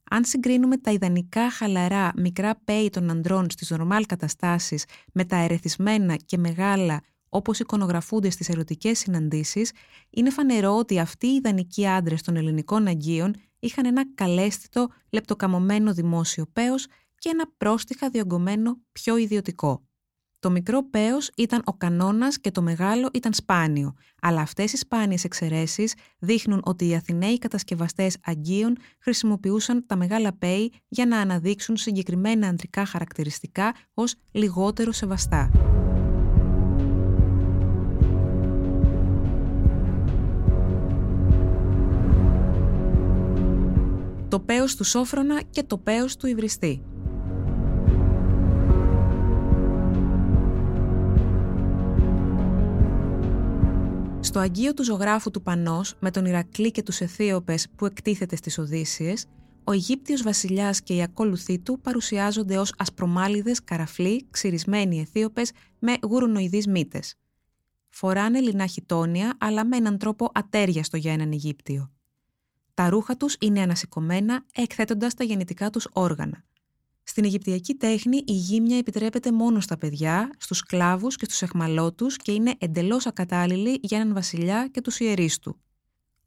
Αν 0.09 0.25
συγκρίνουμε 0.25 0.77
τα 0.77 0.91
ιδανικά 0.91 1.51
χαλαρά 1.51 2.11
μικρά 2.15 2.55
πέη 2.63 2.89
των 2.89 3.09
ανδρών 3.09 3.49
στις 3.49 3.69
νορμάλ 3.69 4.05
καταστάσεις 4.05 4.85
με 5.13 5.25
τα 5.25 5.35
ερεθισμένα 5.35 6.15
και 6.15 6.37
μεγάλα 6.37 7.01
όπως 7.29 7.59
εικονογραφούνται 7.59 8.29
στις 8.29 8.49
ερωτικές 8.49 8.99
συναντήσεις, 8.99 9.71
είναι 10.09 10.29
φανερό 10.29 10.77
ότι 10.77 10.99
αυτοί 10.99 11.27
οι 11.27 11.35
ιδανικοί 11.35 11.87
άντρες 11.87 12.21
των 12.21 12.35
ελληνικών 12.35 12.87
αγγείων 12.87 13.33
είχαν 13.63 13.85
ένα 13.85 14.13
καλέσθητο, 14.15 14.87
λεπτοκαμωμένο 15.09 15.93
δημόσιο 15.93 16.45
πέος 16.53 16.87
και 17.17 17.29
ένα 17.29 17.45
πρόστιχα 17.57 18.09
διωγγωμένο 18.09 18.77
πιο 18.91 19.17
ιδιωτικό. 19.17 19.87
Το 20.39 20.51
μικρό 20.51 20.89
πέος 20.89 21.29
ήταν 21.37 21.61
ο 21.65 21.73
κανόνας 21.73 22.39
και 22.39 22.51
το 22.51 22.61
μεγάλο 22.61 23.09
ήταν 23.13 23.33
σπάνιο, 23.33 23.93
αλλά 24.21 24.41
αυτές 24.41 24.73
οι 24.73 24.77
σπάνιες 24.77 25.23
εξαιρέσεις 25.23 25.93
δείχνουν 26.19 26.61
ότι 26.63 26.87
οι 26.87 26.95
Αθηναίοι 26.95 27.37
κατασκευαστές 27.37 28.17
αγγείων 28.23 28.77
χρησιμοποιούσαν 28.99 29.85
τα 29.85 29.95
μεγάλα 29.95 30.33
πέη 30.33 30.73
για 30.87 31.05
να 31.05 31.17
αναδείξουν 31.17 31.77
συγκεκριμένα 31.77 32.47
αντρικά 32.47 32.85
χαρακτηριστικά 32.85 33.75
ως 33.93 34.15
λιγότερο 34.31 34.91
σεβαστά. 34.91 35.72
Το 44.33 44.39
πέος 44.39 44.75
του 44.75 44.83
Σόφρονα 44.83 45.41
και 45.49 45.63
το 45.63 45.77
πέος 45.77 46.15
του 46.15 46.27
Υβριστή. 46.27 46.83
Στο 54.19 54.39
Αγίο 54.39 54.73
του 54.73 54.83
ζωγράφου 54.83 55.31
του 55.31 55.41
Πανός, 55.41 55.95
με 55.99 56.11
τον 56.11 56.25
Ηρακλή 56.25 56.71
και 56.71 56.83
τους 56.83 57.01
Αιθίωπες 57.01 57.67
που 57.75 57.85
εκτίθεται 57.85 58.35
στις 58.35 58.57
Οδύσσιες, 58.57 59.25
ο 59.63 59.71
Αιγύπτιος 59.71 60.23
βασιλιάς 60.23 60.81
και 60.81 60.93
οι 60.93 61.01
ακόλουθοί 61.01 61.59
του 61.59 61.79
παρουσιάζονται 61.79 62.57
ως 62.57 62.73
ασπρομάλιδες, 62.77 63.63
καραφλοί, 63.63 64.27
ξυρισμένοι 64.29 64.99
Αιθίωπες 64.99 65.51
με 65.79 65.97
γουρουνοειδείς 66.07 66.67
μύτες. 66.67 67.15
Φοράνε 67.89 68.39
λινά 68.39 68.65
χιτόνια, 68.65 69.33
αλλά 69.37 69.65
με 69.65 69.77
έναν 69.77 69.97
τρόπο 69.97 70.29
ατέριαστο 70.33 70.97
για 70.97 71.13
έναν 71.13 71.31
Αιγύπτιο. 71.31 71.92
Τα 72.73 72.89
ρούχα 72.89 73.17
τους 73.17 73.35
είναι 73.39 73.61
ανασηκωμένα, 73.61 74.45
εκθέτοντας 74.53 75.13
τα 75.13 75.23
γεννητικά 75.23 75.69
τους 75.69 75.87
όργανα. 75.91 76.43
Στην 77.03 77.23
Αιγυπτιακή 77.23 77.75
τέχνη 77.75 78.17
η 78.25 78.33
γύμνια 78.33 78.77
επιτρέπεται 78.77 79.31
μόνο 79.31 79.59
στα 79.59 79.77
παιδιά, 79.77 80.29
στους 80.37 80.57
σκλάβους 80.57 81.15
και 81.15 81.25
στους 81.25 81.41
εχμαλώτους 81.41 82.17
και 82.17 82.31
είναι 82.31 82.53
εντελώς 82.57 83.05
ακατάλληλη 83.05 83.79
για 83.81 83.99
έναν 83.99 84.13
βασιλιά 84.13 84.67
και 84.67 84.81
τους 84.81 84.99
ιερείς 84.99 85.39
του. 85.39 85.57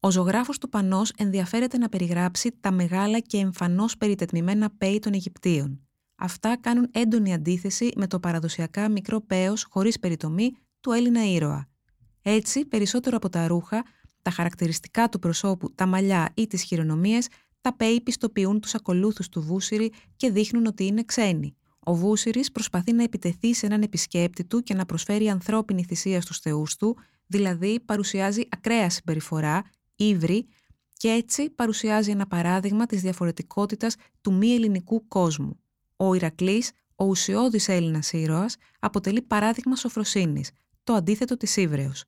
Ο 0.00 0.10
ζωγράφος 0.10 0.58
του 0.58 0.68
Πανός 0.68 1.10
ενδιαφέρεται 1.16 1.78
να 1.78 1.88
περιγράψει 1.88 2.56
τα 2.60 2.70
μεγάλα 2.70 3.18
και 3.18 3.38
εμφανώς 3.38 3.96
περιτετμημένα 3.96 4.70
πέη 4.78 4.98
των 4.98 5.12
Αιγυπτίων. 5.12 5.80
Αυτά 6.16 6.56
κάνουν 6.60 6.88
έντονη 6.92 7.34
αντίθεση 7.34 7.90
με 7.96 8.06
το 8.06 8.20
παραδοσιακά 8.20 8.88
μικρό 8.88 9.20
πέος 9.20 9.66
χωρίς 9.70 9.98
περιτομή 9.98 10.56
του 10.80 10.92
Έλληνα 10.92 11.24
ήρωα. 11.24 11.68
Έτσι, 12.22 12.64
περισσότερο 12.64 13.16
από 13.16 13.28
τα 13.28 13.46
ρούχα, 13.46 13.84
τα 14.26 14.32
χαρακτηριστικά 14.32 15.08
του 15.08 15.18
προσώπου, 15.18 15.74
τα 15.74 15.86
μαλλιά 15.86 16.32
ή 16.34 16.46
τις 16.46 16.62
χειρονομίες, 16.62 17.28
τα 17.60 17.76
πέη 17.76 18.00
πιστοποιούν 18.00 18.60
τους 18.60 18.74
ακολούθους 18.74 19.28
του 19.28 19.42
Βούσιρη 19.42 19.92
και 20.16 20.30
δείχνουν 20.30 20.66
ότι 20.66 20.84
είναι 20.84 21.02
ξένοι. 21.04 21.56
Ο 21.78 21.94
Βούσιρη 21.94 22.44
προσπαθεί 22.52 22.92
να 22.92 23.02
επιτεθεί 23.02 23.54
σε 23.54 23.66
έναν 23.66 23.82
επισκέπτη 23.82 24.44
του 24.44 24.62
και 24.62 24.74
να 24.74 24.86
προσφέρει 24.86 25.28
ανθρώπινη 25.28 25.84
θυσία 25.84 26.20
στους 26.20 26.38
θεούς 26.38 26.76
του, 26.76 26.96
δηλαδή 27.26 27.80
παρουσιάζει 27.80 28.42
ακραία 28.48 28.90
συμπεριφορά, 28.90 29.64
ύβρι 29.96 30.46
και 30.92 31.08
έτσι 31.08 31.50
παρουσιάζει 31.50 32.10
ένα 32.10 32.26
παράδειγμα 32.26 32.86
της 32.86 33.00
διαφορετικότητας 33.00 33.96
του 34.20 34.32
μη 34.32 34.48
ελληνικού 34.54 35.08
κόσμου. 35.08 35.60
Ο 35.96 36.14
Ηρακλής, 36.14 36.70
ο 36.94 37.04
ουσιώδης 37.04 37.68
Έλληνας 37.68 38.12
ήρωας, 38.12 38.56
αποτελεί 38.78 39.22
παράδειγμα 39.22 39.76
σοφροσύνης, 39.76 40.50
το 40.84 40.92
αντίθετο 40.92 41.36
της 41.36 41.56
ύβρεως. 41.56 42.04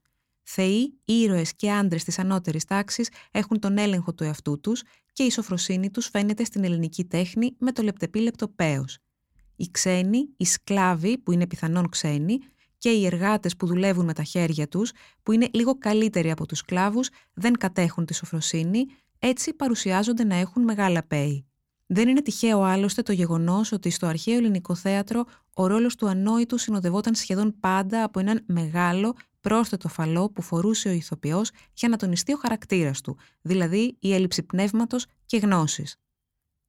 Θεοί, 0.51 0.99
ήρωες 1.05 1.55
και 1.55 1.71
άντρες 1.71 2.05
της 2.05 2.19
ανώτερης 2.19 2.65
τάξης 2.65 3.09
έχουν 3.31 3.59
τον 3.59 3.79
έλεγχο 3.79 4.15
του 4.15 4.25
εαυτού 4.25 4.61
τους 4.61 4.83
και 5.13 5.23
η 5.23 5.31
σοφροσύνη 5.31 5.91
τους 5.91 6.09
φαίνεται 6.09 6.45
στην 6.45 6.65
ελληνική 6.65 7.05
τέχνη 7.05 7.57
με 7.59 7.73
το 7.73 7.83
λεπτεπίλεπτο 7.83 8.49
πέος. 8.49 8.99
Οι 9.57 9.71
ξένοι, 9.71 10.29
οι 10.37 10.45
σκλάβοι 10.45 11.19
που 11.19 11.33
είναι 11.33 11.47
πιθανόν 11.47 11.89
ξένοι 11.89 12.39
και 12.79 12.91
οι 12.91 13.07
εργάτες 13.07 13.57
που 13.57 13.67
δουλεύουν 13.67 14.05
με 14.05 14.13
τα 14.13 14.23
χέρια 14.23 14.69
τους, 14.69 14.93
που 15.23 15.33
είναι 15.33 15.49
λίγο 15.53 15.79
καλύτεροι 15.79 16.31
από 16.31 16.47
τους 16.47 16.59
σκλάβους, 16.59 17.09
δεν 17.35 17.53
κατέχουν 17.53 18.05
τη 18.05 18.15
σοφροσύνη, 18.15 18.85
έτσι 19.19 19.55
παρουσιάζονται 19.55 20.25
να 20.25 20.35
έχουν 20.35 20.63
μεγάλα 20.63 21.03
πέη. 21.03 21.47
Δεν 21.87 22.09
είναι 22.09 22.23
τυχαίο 22.23 22.63
άλλωστε 22.63 23.03
το 23.03 23.13
γεγονός 23.13 23.73
ότι 23.73 23.91
στο 23.91 24.07
αρχαίο 24.07 24.37
ελληνικό 24.37 24.75
θέατρο 24.75 25.25
ο 25.55 25.67
ρόλος 25.67 25.95
του 25.95 26.09
ανόητου 26.09 26.59
συνοδευόταν 26.59 27.15
σχεδόν 27.15 27.57
πάντα 27.61 28.05
από 28.05 28.21
έναν 28.21 28.45
μεγάλο 28.47 29.15
πρόσθετο 29.41 29.89
φαλό 29.89 30.31
που 30.31 30.43
φορούσε 30.43 30.89
ο 30.89 30.93
ηθοποιός 30.93 31.51
για 31.75 31.89
να 31.89 31.97
τονιστεί 31.97 32.33
ο 32.33 32.37
χαρακτήρας 32.37 33.01
του, 33.01 33.17
δηλαδή 33.43 33.97
η 34.01 34.15
έλλειψη 34.15 34.43
πνεύματος 34.43 35.07
και 35.27 35.37
γνώσης. 35.37 35.97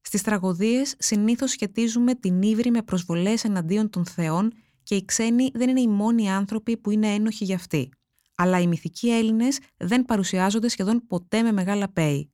Στις 0.01 0.21
τραγωδίες 0.21 0.95
συνήθως 0.97 1.51
σχετίζουμε 1.51 2.15
την 2.15 2.41
ύβρη 2.41 2.71
με 2.71 2.81
προσβολές 2.81 3.43
εναντίον 3.43 3.89
των 3.89 4.05
θεών 4.05 4.53
και 4.83 4.95
οι 4.95 5.05
ξένοι 5.05 5.51
δεν 5.53 5.69
είναι 5.69 5.81
οι 5.81 5.87
μόνοι 5.87 6.31
άνθρωποι 6.31 6.77
που 6.77 6.91
είναι 6.91 7.07
ένοχοι 7.07 7.43
για 7.43 7.55
αυτοί. 7.55 7.89
Αλλά 8.35 8.59
οι 8.59 8.67
μυθικοί 8.67 9.09
Έλληνες 9.09 9.59
δεν 9.77 10.05
παρουσιάζονται 10.05 10.67
σχεδόν 10.67 11.07
ποτέ 11.07 11.41
με 11.41 11.51
μεγάλα 11.51 11.89
πέη. 11.89 12.31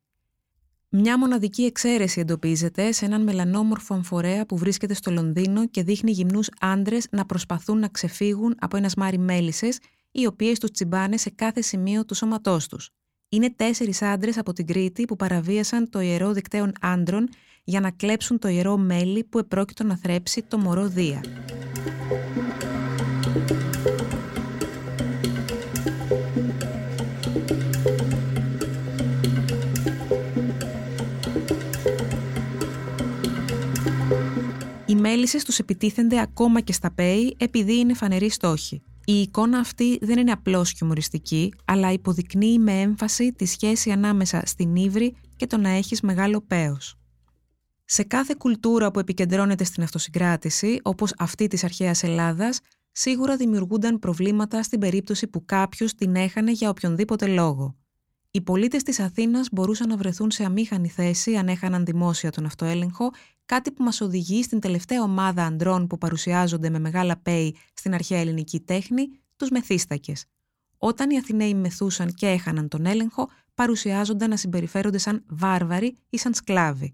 Μια 0.89 1.17
μοναδική 1.17 1.63
εξαίρεση 1.63 2.19
εντοπίζεται 2.19 2.91
σε 2.91 3.05
έναν 3.05 3.23
μελανόμορφο 3.23 3.93
αμφορέα 3.93 4.45
που 4.45 4.57
βρίσκεται 4.57 4.93
στο 4.93 5.11
Λονδίνο 5.11 5.67
και 5.67 5.83
δείχνει 5.83 6.11
γυμνούς 6.11 6.49
άντρες 6.59 7.07
να 7.11 7.25
προσπαθούν 7.25 7.79
να 7.79 7.87
ξεφύγουν 7.87 8.55
από 8.59 8.77
ένας 8.77 8.91
σμάρι 8.91 9.17
μέλισσες, 9.17 9.79
οι 10.17 10.25
οποίες 10.25 10.59
τους 10.59 10.71
τσιμπάνε 10.71 11.17
σε 11.17 11.29
κάθε 11.29 11.61
σημείο 11.61 12.05
του 12.05 12.15
σώματός 12.15 12.67
τους. 12.67 12.89
Είναι 13.29 13.53
τέσσερις 13.55 14.01
άντρες 14.01 14.37
από 14.37 14.53
την 14.53 14.65
Κρήτη 14.65 15.05
που 15.05 15.15
παραβίασαν 15.15 15.89
το 15.89 15.99
ιερό 15.99 16.31
δικταίων 16.31 16.71
άντρων 16.81 17.29
για 17.63 17.79
να 17.79 17.91
κλέψουν 17.91 18.39
το 18.39 18.47
ιερό 18.47 18.77
μέλι 18.77 19.23
που 19.23 19.39
επρόκειτο 19.39 19.83
να 19.83 19.97
θρέψει 19.97 20.41
το 20.41 20.57
μωρό 20.57 20.87
Δία. 20.87 21.23
Οι 34.85 34.95
μέλισσες 34.95 35.43
τους 35.43 35.59
επιτίθενται 35.59 36.21
ακόμα 36.21 36.61
και 36.61 36.73
στα 36.73 36.91
ΠΕΗ 36.91 37.35
επειδή 37.39 37.77
είναι 37.77 37.93
φανεροί 37.93 38.29
στόχοι. 38.29 38.81
Η 39.07 39.21
εικόνα 39.21 39.59
αυτή 39.59 39.97
δεν 40.01 40.17
είναι 40.17 40.31
απλώς 40.31 40.71
χιουμοριστική, 40.71 41.53
αλλά 41.65 41.91
υποδεικνύει 41.91 42.59
με 42.59 42.81
έμφαση 42.81 43.33
τη 43.33 43.45
σχέση 43.45 43.91
ανάμεσα 43.91 44.41
στην 44.45 44.75
ύβρη 44.75 45.15
και 45.35 45.47
το 45.47 45.57
να 45.57 45.69
έχεις 45.69 46.01
μεγάλο 46.01 46.41
πέος. 46.41 46.95
Σε 47.85 48.03
κάθε 48.03 48.35
κουλτούρα 48.37 48.91
που 48.91 48.99
επικεντρώνεται 48.99 49.63
στην 49.63 49.83
αυτοσυγκράτηση, 49.83 50.79
όπως 50.83 51.13
αυτή 51.17 51.47
της 51.47 51.63
αρχαίας 51.63 52.03
Ελλάδας, 52.03 52.59
σίγουρα 52.91 53.35
δημιουργούνταν 53.35 53.99
προβλήματα 53.99 54.63
στην 54.63 54.79
περίπτωση 54.79 55.27
που 55.27 55.45
κάποιος 55.45 55.93
την 55.93 56.15
έχανε 56.15 56.51
για 56.51 56.69
οποιονδήποτε 56.69 57.27
λόγο. 57.27 57.75
Οι 58.35 58.41
πολίτες 58.41 58.83
της 58.83 58.99
Αθήνας 58.99 59.47
μπορούσαν 59.51 59.87
να 59.87 59.97
βρεθούν 59.97 60.31
σε 60.31 60.43
αμήχανη 60.43 60.89
θέση 60.89 61.35
αν 61.35 61.47
έχαναν 61.47 61.85
δημόσια 61.85 62.31
τον 62.31 62.45
αυτοέλεγχο, 62.45 63.11
κάτι 63.45 63.71
που 63.71 63.83
μας 63.83 64.01
οδηγεί 64.01 64.43
στην 64.43 64.59
τελευταία 64.59 65.01
ομάδα 65.01 65.43
ανδρών 65.43 65.87
που 65.87 65.97
παρουσιάζονται 65.97 66.69
με 66.69 66.79
μεγάλα 66.79 67.17
πέη 67.17 67.55
στην 67.73 67.93
αρχαία 67.93 68.19
ελληνική 68.19 68.59
τέχνη, 68.59 69.07
τους 69.35 69.49
μεθύστακες. 69.49 70.25
Όταν 70.77 71.09
οι 71.09 71.17
Αθηναίοι 71.17 71.53
μεθούσαν 71.53 72.13
και 72.13 72.27
έχαναν 72.27 72.67
τον 72.67 72.85
έλεγχο, 72.85 73.29
παρουσιάζονταν 73.53 74.29
να 74.29 74.37
συμπεριφέρονται 74.37 74.97
σαν 74.97 75.23
βάρβαροι 75.27 75.97
ή 76.09 76.17
σαν 76.17 76.33
σκλάβοι. 76.33 76.93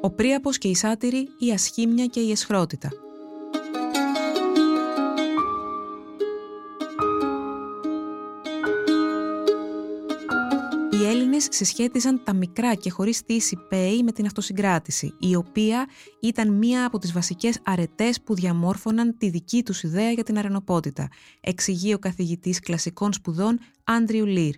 Ο 0.00 0.10
Πρίαπος 0.10 0.58
και 0.58 0.68
η 0.68 0.74
Σάτυρη, 0.74 1.28
η 1.38 1.52
Ασχήμια 1.52 2.06
και 2.06 2.20
η 2.20 2.30
Εσχρότητα– 2.30 2.88
συσχέτιζαν 11.50 12.22
τα 12.24 12.34
μικρά 12.34 12.74
και 12.74 12.90
χωρίς 12.90 13.16
στήση 13.16 13.56
πέη 13.68 14.02
με 14.02 14.12
την 14.12 14.26
αυτοσυγκράτηση, 14.26 15.14
η 15.18 15.36
οποία 15.36 15.86
ήταν 16.20 16.52
μία 16.52 16.86
από 16.86 16.98
τις 16.98 17.12
βασικές 17.12 17.58
αρετές 17.64 18.22
που 18.22 18.34
διαμόρφωναν 18.34 19.16
τη 19.18 19.28
δική 19.30 19.62
τους 19.62 19.82
ιδέα 19.82 20.10
για 20.10 20.22
την 20.22 20.38
αρενοπότητα, 20.38 21.08
εξηγεί 21.40 21.94
ο 21.94 21.98
καθηγητής 21.98 22.60
κλασικών 22.60 23.12
σπουδών 23.12 23.58
Άντριου 23.84 24.26
Λίρ. 24.26 24.54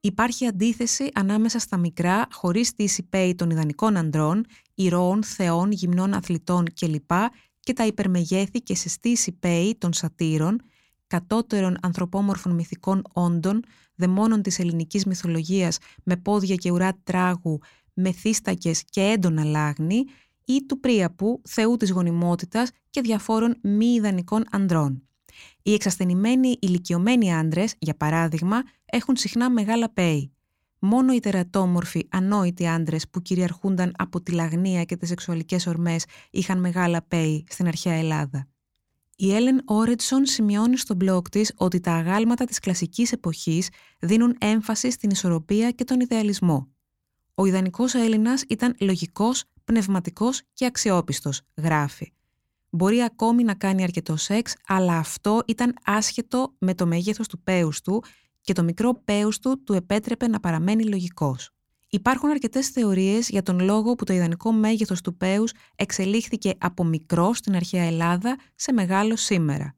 Υπάρχει 0.00 0.46
αντίθεση 0.46 1.10
ανάμεσα 1.14 1.58
στα 1.58 1.76
μικρά, 1.76 2.26
χωρίς 2.32 2.68
στήση 2.68 3.02
πέη 3.02 3.34
των 3.34 3.50
ιδανικών 3.50 3.96
ανδρών, 3.96 4.44
ηρώων, 4.74 5.24
θεών, 5.24 5.72
γυμνών 5.72 6.14
αθλητών 6.14 6.64
κλπ. 6.80 7.10
και 7.60 7.72
τα 7.72 7.86
υπερμεγέθη 7.86 8.62
και 8.62 8.74
σε 8.74 8.88
στήση 8.88 9.32
πέη 9.32 9.76
των 9.78 9.92
σατήρων, 9.92 10.62
κατώτερων 11.12 11.76
ανθρωπόμορφων 11.82 12.54
μυθικών 12.54 13.02
όντων, 13.12 13.62
δαιμόνων 13.94 14.42
της 14.42 14.58
ελληνικής 14.58 15.04
μυθολογίας 15.04 15.78
με 16.04 16.16
πόδια 16.16 16.54
και 16.54 16.70
ουρά 16.70 16.98
τράγου, 17.04 17.58
μεθύστακες 17.94 18.84
και 18.90 19.00
έντονα 19.00 19.44
λάγνη 19.44 20.04
ή 20.44 20.64
του 20.66 20.80
Πρίαπου, 20.80 21.42
θεού 21.48 21.76
της 21.76 21.90
γονιμότητας 21.90 22.70
και 22.90 23.00
διαφόρων 23.00 23.56
μη 23.62 23.86
ιδανικών 23.86 24.44
ανδρών. 24.50 25.02
Οι 25.62 25.72
εξασθενημένοι 25.72 26.56
ηλικιωμένοι 26.60 27.34
άντρες, 27.34 27.74
για 27.78 27.94
παράδειγμα, 27.96 28.62
έχουν 28.84 29.16
συχνά 29.16 29.50
μεγάλα 29.50 29.92
πέη. 29.92 30.32
Μόνο 30.78 31.12
οι 31.12 31.20
τερατόμορφοι, 31.20 32.06
ανόητοι 32.10 32.66
άντρες 32.66 33.08
που 33.08 33.22
κυριαρχούνταν 33.22 33.92
από 33.98 34.20
τη 34.20 34.32
λαγνία 34.32 34.84
και 34.84 34.96
τις 34.96 35.08
σεξουαλικές 35.08 35.66
ορμές 35.66 36.04
είχαν 36.30 36.60
μεγάλα 36.60 37.02
πέη 37.08 37.44
στην 37.48 37.66
αρχαία 37.66 37.94
Ελλάδα. 37.94 38.51
Η 39.16 39.34
Έλεν 39.34 39.62
Όρετσον 39.64 40.26
σημειώνει 40.26 40.76
στο 40.76 40.96
blog 41.00 41.28
της 41.30 41.52
ότι 41.56 41.80
τα 41.80 41.92
αγάλματα 41.92 42.44
της 42.44 42.58
κλασικής 42.58 43.12
εποχής 43.12 43.68
δίνουν 43.98 44.36
έμφαση 44.38 44.90
στην 44.90 45.10
ισορροπία 45.10 45.70
και 45.70 45.84
τον 45.84 46.00
ιδεαλισμό. 46.00 46.68
Ο 47.34 47.46
ιδανικός 47.46 47.94
Έλληνας 47.94 48.44
ήταν 48.48 48.74
λογικός, 48.80 49.44
πνευματικός 49.64 50.42
και 50.52 50.66
αξιόπιστος, 50.66 51.40
γράφει. 51.56 52.12
Μπορεί 52.70 53.02
ακόμη 53.02 53.42
να 53.42 53.54
κάνει 53.54 53.82
αρκετό 53.82 54.16
σεξ, 54.16 54.54
αλλά 54.66 54.96
αυτό 54.96 55.42
ήταν 55.46 55.74
άσχετο 55.84 56.54
με 56.58 56.74
το 56.74 56.86
μέγεθος 56.86 57.28
του 57.28 57.42
πέους 57.42 57.80
του 57.80 58.04
και 58.40 58.52
το 58.52 58.62
μικρό 58.62 59.02
πέους 59.04 59.38
του 59.38 59.62
του 59.62 59.72
επέτρεπε 59.72 60.28
να 60.28 60.40
παραμένει 60.40 60.84
λογικός. 60.84 61.50
Υπάρχουν 61.94 62.30
αρκετές 62.30 62.68
θεωρίες 62.68 63.28
για 63.28 63.42
τον 63.42 63.60
λόγο 63.60 63.94
που 63.94 64.04
το 64.04 64.12
ιδανικό 64.12 64.52
μέγεθος 64.52 65.00
του 65.00 65.16
πέους 65.16 65.52
εξελίχθηκε 65.76 66.54
από 66.58 66.84
μικρό 66.84 67.32
στην 67.32 67.54
αρχαία 67.54 67.82
Ελλάδα 67.82 68.38
σε 68.54 68.72
μεγάλο 68.72 69.16
σήμερα. 69.16 69.74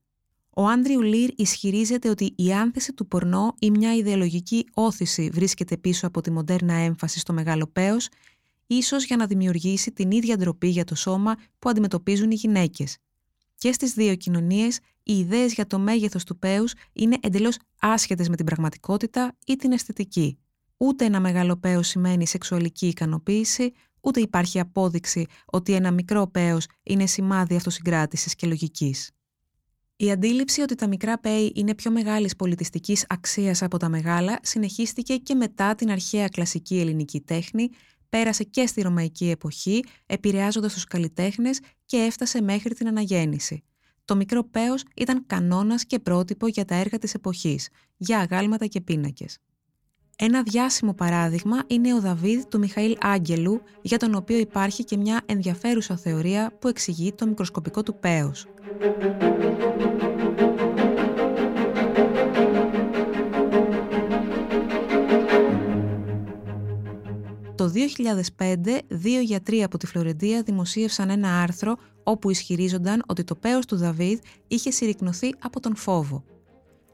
Ο 0.51 0.67
Άντριου 0.67 1.03
Λίρ 1.03 1.31
ισχυρίζεται 1.37 2.09
ότι 2.09 2.33
η 2.37 2.53
άνθηση 2.53 2.93
του 2.93 3.07
πορνό 3.07 3.55
ή 3.59 3.71
μια 3.71 3.95
ιδεολογική 3.95 4.67
όθηση 4.75 5.31
βρίσκεται 5.33 5.77
πίσω 5.77 6.07
από 6.07 6.21
τη 6.21 6.31
μοντέρνα 6.31 6.75
έμφαση 6.75 7.19
στο 7.19 7.33
μεγάλο 7.33 7.67
πέος, 7.67 8.09
ίσως 8.67 9.05
για 9.05 9.17
να 9.17 9.27
δημιουργήσει 9.27 9.93
την 9.93 10.11
ίδια 10.11 10.37
ντροπή 10.37 10.69
για 10.69 10.85
το 10.85 10.95
σώμα 10.95 11.35
που 11.59 11.69
αντιμετωπίζουν 11.69 12.31
οι 12.31 12.35
γυναίκες. 12.35 12.97
Και 13.55 13.73
στις 13.73 13.93
δύο 13.93 14.15
κοινωνίες 14.15 14.79
οι 15.03 15.19
ιδέες 15.19 15.53
για 15.53 15.67
το 15.67 15.79
μέγεθος 15.79 16.25
του 16.25 16.39
πέους 16.39 16.73
είναι 16.93 17.17
εντελώς 17.21 17.57
άσχετες 17.81 18.29
με 18.29 18.37
την 18.37 18.47
πραγματικότητα 18.47 19.37
ή 19.47 19.57
την 19.57 19.73
αισθητική. 19.73 20.39
Ούτε 20.77 21.05
ένα 21.05 21.21
μεγάλο 21.21 21.57
πέος 21.57 21.89
σημαίνει 21.89 22.27
σεξουαλική 22.27 22.87
ικανοποίηση, 22.87 23.73
ούτε 24.01 24.21
υπάρχει 24.21 24.61
απόδειξη 24.61 25.27
ότι 25.45 25.73
ένα 25.73 25.91
μικρό 25.91 26.27
πέος 26.27 26.67
είναι 26.83 27.07
σημάδι 27.07 27.57
αυτοσυγκράτησης 27.57 28.35
και 28.35 28.47
λογικής. 28.47 29.11
Η 29.97 30.11
αντίληψη 30.11 30.61
ότι 30.61 30.75
τα 30.75 30.89
μικρά 30.89 31.19
πέη 31.19 31.53
είναι 31.55 31.75
πιο 31.75 31.91
μεγάλης 31.91 32.37
πολιτιστικής 32.37 33.07
αξίας 33.09 33.63
από 33.63 33.79
τα 33.79 33.89
μεγάλα 33.89 34.39
συνεχίστηκε 34.43 35.17
και 35.17 35.35
μετά 35.35 35.75
την 35.75 35.91
αρχαία 35.91 36.29
κλασική 36.29 36.79
ελληνική 36.79 37.21
τέχνη, 37.21 37.69
πέρασε 38.09 38.45
και 38.45 38.67
στη 38.67 38.83
ρωμαϊκή 38.83 39.31
εποχή, 39.31 39.85
επηρεάζοντας 40.07 40.73
τους 40.73 40.85
καλλιτέχνες 40.85 41.61
και 41.87 41.97
έφτασε 41.97 42.43
μέχρι 42.43 42.75
την 42.75 42.89
αναγέννηση. 42.89 43.63
Το 44.05 44.17
μικρό 44.17 44.45
πέος 44.45 44.83
ήταν 44.97 45.27
κανόνας 45.27 45.85
και 45.85 45.99
πρότυπο 45.99 46.47
για 46.47 46.65
τα 46.65 46.75
έργα 46.75 46.99
της 46.99 47.15
εποχής, 47.15 47.69
για 47.97 48.19
αγάλματα 48.19 48.67
και 48.67 48.81
πίνακες. 48.81 49.39
Ένα 50.17 50.43
διάσημο 50.43 50.95
παράδειγμα 50.95 51.63
είναι 51.67 51.95
ο 51.95 52.01
Δαβίδ 52.01 52.43
του 52.43 52.59
Μιχαήλ 52.59 52.97
Άγγελου, 53.01 53.63
για 53.83 53.99
τον 53.99 54.15
οποίο 54.15 54.39
υπάρχει 54.39 54.85
και 54.85 54.97
μια 54.97 55.21
ενδιαφέρουσα 55.27 55.97
θεωρία 55.97 56.53
που 56.59 56.69
εξηγεί 56.69 57.13
το 57.13 57.27
μικροσκοπικό 57.27 57.83
του 57.83 57.99
πέος. 57.99 58.47
Το 67.55 67.73
2005, 68.37 68.79
δύο 68.89 69.21
γιατροί 69.21 69.63
από 69.63 69.79
τη 69.79 69.87
Φλωρεντία 69.87 70.43
δημοσίευσαν 70.43 71.11
ένα 71.11 71.41
άρθρο 71.43 71.77
όπου 72.03 72.31
ισχυρίζονταν 72.31 73.03
ότι 73.07 73.25
το 73.25 73.35
πέος 73.35 73.67
του 73.67 73.77
Δαβίδ 73.77 74.19
είχε 74.49 74.71
συρρυκνωθεί 74.71 75.35
από 75.39 75.61
τον 75.61 75.77
φόβο. 75.77 76.25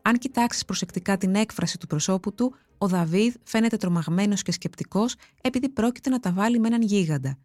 Αν 0.03 0.19
κοιτάξεις 0.19 0.65
προσεκτικά 0.65 1.17
την 1.17 1.35
έκφραση 1.35 1.79
του 1.79 1.87
προσώπου 1.87 2.35
του, 2.35 2.55
ο 2.83 2.89
Δαβίδ 2.89 3.35
φαίνεται 3.43 3.77
τρομαγμένος 3.77 4.43
και 4.43 4.53
σκεπτικός 4.53 5.15
επειδή 5.43 5.69
πρόκειται 5.69 6.11
να 6.11 6.21
τα 6.21 6.33
βάλει 6.33 6.59
με 6.59 6.67
έναν 6.67 6.83
γίγαντα. 6.83 7.39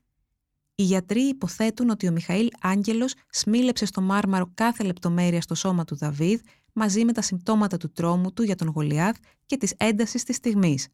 Οι 0.75 0.83
γιατροί 0.83 1.21
υποθέτουν 1.21 1.89
ότι 1.89 2.07
ο 2.07 2.11
Μιχαήλ 2.11 2.49
Άγγελος 2.61 3.13
σμίλεψε 3.29 3.85
στο 3.85 4.01
μάρμαρο 4.01 4.51
κάθε 4.53 4.83
λεπτομέρεια 4.83 5.41
στο 5.41 5.55
σώμα 5.55 5.83
του 5.85 5.95
Δαβίδ 5.95 6.39
μαζί 6.73 7.05
με 7.05 7.11
τα 7.11 7.21
συμπτώματα 7.21 7.77
του 7.77 7.91
τρόμου 7.91 8.33
του 8.33 8.43
για 8.43 8.55
τον 8.55 8.67
Γολιάθ 8.67 9.15
και 9.45 9.57
της 9.57 9.73
έντασης 9.77 10.23
της 10.23 10.35
στιγμής. 10.35 10.87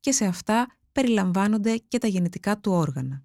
Και 0.00 0.12
σε 0.12 0.24
αυτά 0.24 0.66
περιλαμβάνονται 0.92 1.76
και 1.88 1.98
τα 1.98 2.06
γενετικά 2.06 2.58
του 2.58 2.72
όργανα. 2.72 3.22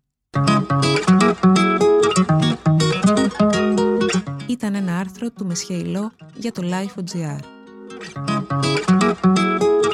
Ήταν 4.47 4.75
ένα 4.75 4.99
άρθρο 4.99 5.31
του 5.31 5.45
Μεσχεϊλό 5.45 6.11
για 6.35 6.51
το 6.51 6.61
Life.gr. 6.65 7.39